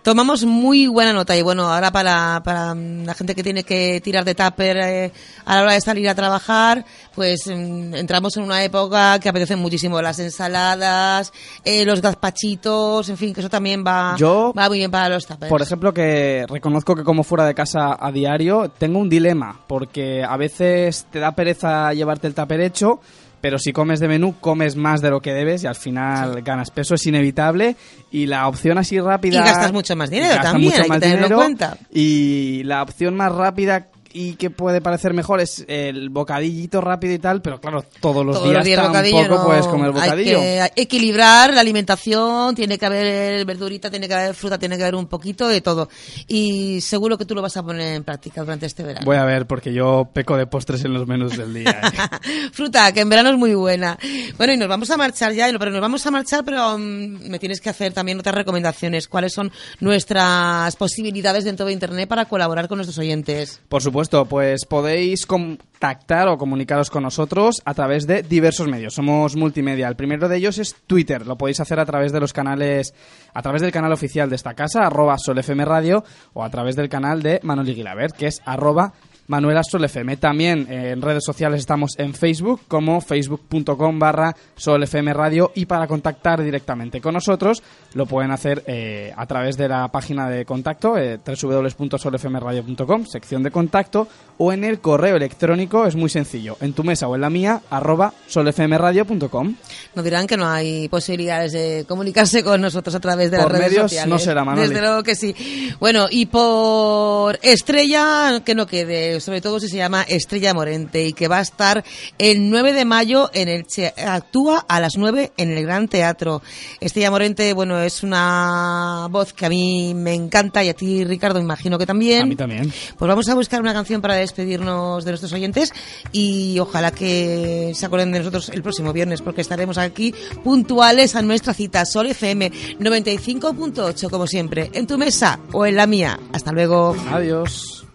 Tomamos 0.00 0.46
muy 0.46 0.86
buena 0.86 1.12
nota 1.12 1.36
y 1.36 1.42
bueno, 1.42 1.70
ahora 1.70 1.92
para, 1.92 2.40
para 2.42 2.74
la 2.74 3.12
gente 3.12 3.34
que 3.34 3.42
tiene 3.42 3.64
que 3.64 4.00
tirar 4.00 4.24
de 4.24 4.34
tupper 4.34 4.78
eh, 4.78 5.12
a 5.44 5.56
la 5.56 5.62
hora 5.62 5.72
de 5.74 5.82
salir 5.82 6.08
a 6.08 6.14
trabajar, 6.14 6.86
pues 7.14 7.46
mm, 7.48 7.96
entramos 7.96 8.34
en 8.38 8.44
una 8.44 8.64
época 8.64 9.18
que 9.18 9.28
apetecen 9.28 9.58
muchísimo 9.58 10.00
las 10.00 10.20
ensaladas, 10.20 11.34
eh, 11.66 11.84
los 11.84 12.00
gazpachitos, 12.00 13.10
en 13.10 13.18
fin, 13.18 13.34
que 13.34 13.40
eso 13.40 13.50
también 13.50 13.84
va, 13.86 14.16
Yo, 14.16 14.54
va 14.56 14.70
muy 14.70 14.78
bien 14.78 14.90
para 14.90 15.10
los 15.10 15.26
tuppers. 15.26 15.50
Por 15.50 15.60
ejemplo, 15.60 15.92
que 15.92 16.46
reconozco 16.48 16.94
que 16.94 17.04
como 17.04 17.24
fuera 17.24 17.44
de 17.44 17.52
casa 17.54 17.98
a 18.00 18.10
diario, 18.10 18.70
tengo 18.78 19.00
un 19.00 19.10
dilema, 19.10 19.60
porque 19.66 20.24
a 20.26 20.38
veces 20.38 21.06
te 21.10 21.18
da 21.18 21.32
pereza 21.32 21.92
llevarte 21.92 22.26
el 22.26 22.34
tupper 22.34 22.62
hecho, 22.62 23.00
pero 23.42 23.58
si 23.58 23.72
comes 23.72 23.98
de 23.98 24.06
menú, 24.06 24.36
comes 24.40 24.76
más 24.76 25.02
de 25.02 25.10
lo 25.10 25.20
que 25.20 25.34
debes 25.34 25.64
y 25.64 25.66
al 25.66 25.74
final 25.74 26.42
ganas 26.42 26.70
peso, 26.70 26.94
es 26.94 27.04
inevitable. 27.06 27.74
Y 28.12 28.26
la 28.26 28.46
opción 28.46 28.78
así 28.78 29.00
rápida... 29.00 29.40
Y 29.40 29.44
gastas 29.44 29.72
mucho 29.72 29.96
más 29.96 30.10
dinero 30.10 30.40
también, 30.40 30.80
hay 30.80 30.88
que 30.88 31.00
tenerlo 31.00 31.26
en 31.26 31.34
cuenta. 31.34 31.76
Y 31.92 32.62
la 32.62 32.82
opción 32.82 33.16
más 33.16 33.32
rápida 33.32 33.88
y 34.12 34.34
que 34.36 34.50
puede 34.50 34.80
parecer 34.80 35.14
mejor 35.14 35.40
es 35.40 35.64
el 35.68 36.10
bocadillito 36.10 36.80
rápido 36.80 37.14
y 37.14 37.18
tal, 37.18 37.42
pero 37.42 37.60
claro, 37.60 37.84
todos 38.00 38.24
los 38.24 38.36
Todos 38.36 38.48
días 38.48 38.58
los 38.58 38.64
días 38.64 38.92
tampoco 38.92 39.34
no. 39.34 39.46
puedes 39.46 39.66
comer 39.66 39.90
bocadillo. 39.92 40.38
Hay 40.38 40.70
que 40.74 40.82
equilibrar 40.82 41.54
la 41.54 41.60
alimentación, 41.60 42.54
tiene 42.54 42.78
que 42.78 42.86
haber 42.86 43.44
verdurita, 43.44 43.90
tiene 43.90 44.08
que 44.08 44.14
haber 44.14 44.34
fruta, 44.34 44.58
tiene 44.58 44.76
que 44.76 44.82
haber 44.82 44.94
un 44.94 45.06
poquito 45.06 45.48
de 45.48 45.60
todo. 45.60 45.88
Y 46.28 46.80
seguro 46.80 47.16
que 47.16 47.24
tú 47.24 47.34
lo 47.34 47.42
vas 47.42 47.56
a 47.56 47.62
poner 47.62 47.94
en 47.94 48.04
práctica 48.04 48.42
durante 48.42 48.66
este 48.66 48.82
verano. 48.82 49.04
Voy 49.06 49.16
a 49.16 49.24
ver, 49.24 49.46
porque 49.46 49.72
yo 49.72 50.08
peco 50.12 50.36
de 50.36 50.46
postres 50.46 50.84
en 50.84 50.92
los 50.92 51.06
menús 51.06 51.36
del 51.36 51.54
día. 51.54 51.80
¿eh? 51.82 52.50
Fruta, 52.52 52.92
que 52.92 53.00
en 53.00 53.08
verano 53.08 53.30
es 53.30 53.36
muy 53.36 53.54
buena. 53.54 53.98
Bueno, 54.36 54.52
y 54.52 54.56
nos 54.56 54.68
vamos 54.68 54.90
a 54.90 54.96
marchar 54.96 55.32
ya, 55.32 55.48
pero 55.58 55.70
nos 55.70 55.80
vamos 55.80 56.06
a 56.06 56.10
marchar, 56.10 56.44
pero 56.44 56.76
mm, 56.78 57.28
me 57.28 57.38
tienes 57.38 57.60
que 57.60 57.70
hacer 57.70 57.92
también 57.92 58.18
otras 58.18 58.34
recomendaciones. 58.34 59.08
¿Cuáles 59.08 59.32
son 59.32 59.50
nuestras 59.80 60.76
posibilidades 60.76 61.44
dentro 61.44 61.66
de 61.66 61.72
Internet 61.72 62.08
para 62.08 62.26
colaborar 62.26 62.68
con 62.68 62.78
nuestros 62.78 62.98
oyentes? 62.98 63.60
Por 63.68 63.82
supuesto, 63.82 64.01
pues 64.08 64.64
podéis 64.66 65.26
contactar 65.26 66.28
o 66.28 66.38
comunicaros 66.38 66.90
con 66.90 67.02
nosotros 67.02 67.62
a 67.64 67.74
través 67.74 68.06
de 68.06 68.22
diversos 68.22 68.68
medios. 68.68 68.94
Somos 68.94 69.36
multimedia. 69.36 69.88
El 69.88 69.96
primero 69.96 70.28
de 70.28 70.36
ellos 70.36 70.58
es 70.58 70.76
Twitter. 70.86 71.26
Lo 71.26 71.36
podéis 71.36 71.60
hacer 71.60 71.78
a 71.80 71.86
través 71.86 72.12
de 72.12 72.20
los 72.20 72.32
canales, 72.32 72.94
a 73.34 73.42
través 73.42 73.62
del 73.62 73.72
canal 73.72 73.92
oficial 73.92 74.28
de 74.30 74.36
esta 74.36 74.54
casa, 74.54 74.86
arroba 74.86 75.16
solfm 75.18 75.64
radio, 75.64 76.04
o 76.32 76.44
a 76.44 76.50
través 76.50 76.76
del 76.76 76.88
canal 76.88 77.22
de 77.22 77.40
Manuel 77.42 77.74
Guilabert, 77.74 78.16
que 78.16 78.26
es 78.26 78.42
arroba 78.44 78.92
Manuela 79.28 79.62
Sol 79.62 79.84
FM. 79.84 80.16
También 80.16 80.66
eh, 80.70 80.90
en 80.90 81.02
redes 81.02 81.24
sociales 81.24 81.60
estamos 81.60 81.98
en 81.98 82.14
Facebook 82.14 82.62
como 82.68 83.00
facebook.com 83.00 83.98
barra 83.98 84.34
Sol 84.56 84.82
FM 84.82 85.12
Radio 85.14 85.52
y 85.54 85.66
para 85.66 85.86
contactar 85.86 86.42
directamente 86.42 87.00
con 87.00 87.14
nosotros 87.14 87.62
lo 87.94 88.06
pueden 88.06 88.30
hacer 88.30 88.62
eh, 88.66 89.12
a 89.16 89.26
través 89.26 89.56
de 89.56 89.68
la 89.68 89.88
página 89.88 90.28
de 90.28 90.44
contacto 90.44 90.96
eh, 90.98 91.18
www.solfmradio.com, 91.24 93.06
sección 93.06 93.42
de 93.42 93.50
contacto 93.50 94.08
o 94.38 94.52
en 94.52 94.64
el 94.64 94.80
correo 94.80 95.16
electrónico, 95.16 95.86
es 95.86 95.94
muy 95.94 96.10
sencillo, 96.10 96.56
en 96.60 96.72
tu 96.72 96.82
mesa 96.82 97.06
o 97.06 97.14
en 97.14 97.20
la 97.20 97.30
mía, 97.30 97.62
arroba 97.70 98.12
solfmradio.com. 98.26 99.54
Nos 99.94 100.04
dirán 100.04 100.26
que 100.26 100.36
no 100.36 100.48
hay 100.48 100.88
posibilidades 100.88 101.52
de 101.52 101.84
comunicarse 101.86 102.42
con 102.42 102.60
nosotros 102.60 102.94
a 102.94 103.00
través 103.00 103.30
de 103.30 103.38
Por 103.38 103.52
las 103.52 103.52
redes 103.52 103.70
medios 103.70 103.90
sociales. 103.90 104.10
no 104.10 104.18
será, 104.18 104.44
Manoli. 104.44 104.68
Desde 104.68 104.80
luego 104.80 105.02
que 105.02 105.14
sí. 105.14 105.34
Bueno, 105.78 106.06
y 106.10 106.26
por 106.26 107.38
estrella, 107.42 108.40
que 108.44 108.54
no 108.54 108.66
quede. 108.66 109.11
Eh, 109.16 109.20
sobre 109.20 109.40
todo 109.40 109.60
si 109.60 109.68
se 109.68 109.76
llama 109.76 110.02
Estrella 110.02 110.54
Morente 110.54 111.04
y 111.04 111.12
que 111.12 111.28
va 111.28 111.38
a 111.38 111.42
estar 111.42 111.84
el 112.18 112.50
9 112.50 112.72
de 112.72 112.84
mayo 112.84 113.30
en 113.34 113.48
el 113.48 113.66
actúa 114.06 114.64
a 114.68 114.80
las 114.80 114.96
9 114.96 115.32
en 115.36 115.50
el 115.50 115.62
Gran 115.64 115.88
Teatro. 115.88 116.42
Estrella 116.80 117.10
Morente, 117.10 117.52
bueno, 117.52 117.80
es 117.80 118.02
una 118.02 119.06
voz 119.10 119.32
que 119.32 119.46
a 119.46 119.48
mí 119.48 119.94
me 119.94 120.14
encanta 120.14 120.64
y 120.64 120.68
a 120.68 120.74
ti, 120.74 121.04
Ricardo, 121.04 121.38
me 121.38 121.44
imagino 121.44 121.78
que 121.78 121.86
también. 121.86 122.22
A 122.22 122.26
mí 122.26 122.36
también. 122.36 122.72
Pues 122.98 123.08
vamos 123.08 123.28
a 123.28 123.34
buscar 123.34 123.60
una 123.60 123.72
canción 123.72 124.00
para 124.00 124.14
despedirnos 124.14 125.04
de 125.04 125.10
nuestros 125.10 125.32
oyentes 125.32 125.72
y 126.12 126.58
ojalá 126.58 126.90
que 126.90 127.72
se 127.74 127.86
acuerden 127.86 128.12
de 128.12 128.18
nosotros 128.18 128.48
el 128.48 128.62
próximo 128.62 128.92
viernes 128.92 129.22
porque 129.22 129.40
estaremos 129.40 129.78
aquí 129.78 130.14
puntuales 130.42 131.16
a 131.16 131.22
nuestra 131.22 131.54
cita 131.54 131.84
Sol 131.84 132.06
FM 132.06 132.50
95.8 132.78 134.10
como 134.10 134.26
siempre, 134.26 134.70
en 134.72 134.86
tu 134.86 134.98
mesa 134.98 135.38
o 135.52 135.66
en 135.66 135.76
la 135.76 135.86
mía. 135.86 136.18
Hasta 136.32 136.52
luego. 136.52 136.96
Adiós. 137.10 137.86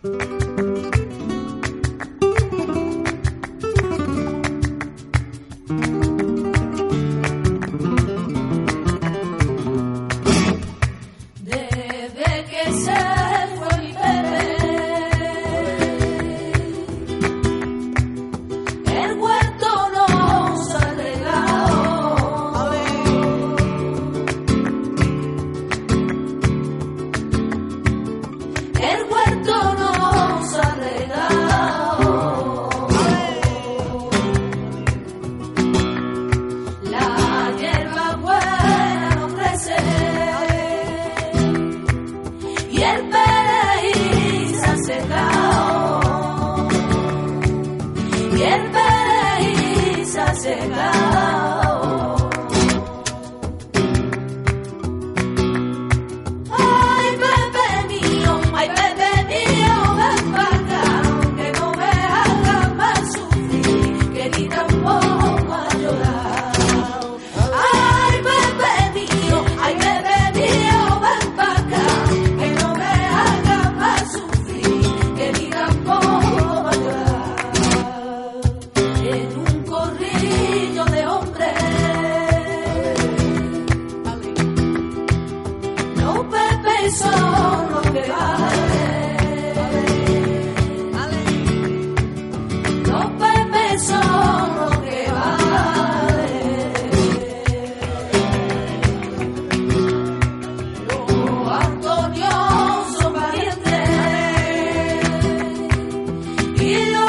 you 106.68 106.92
know 106.92 107.07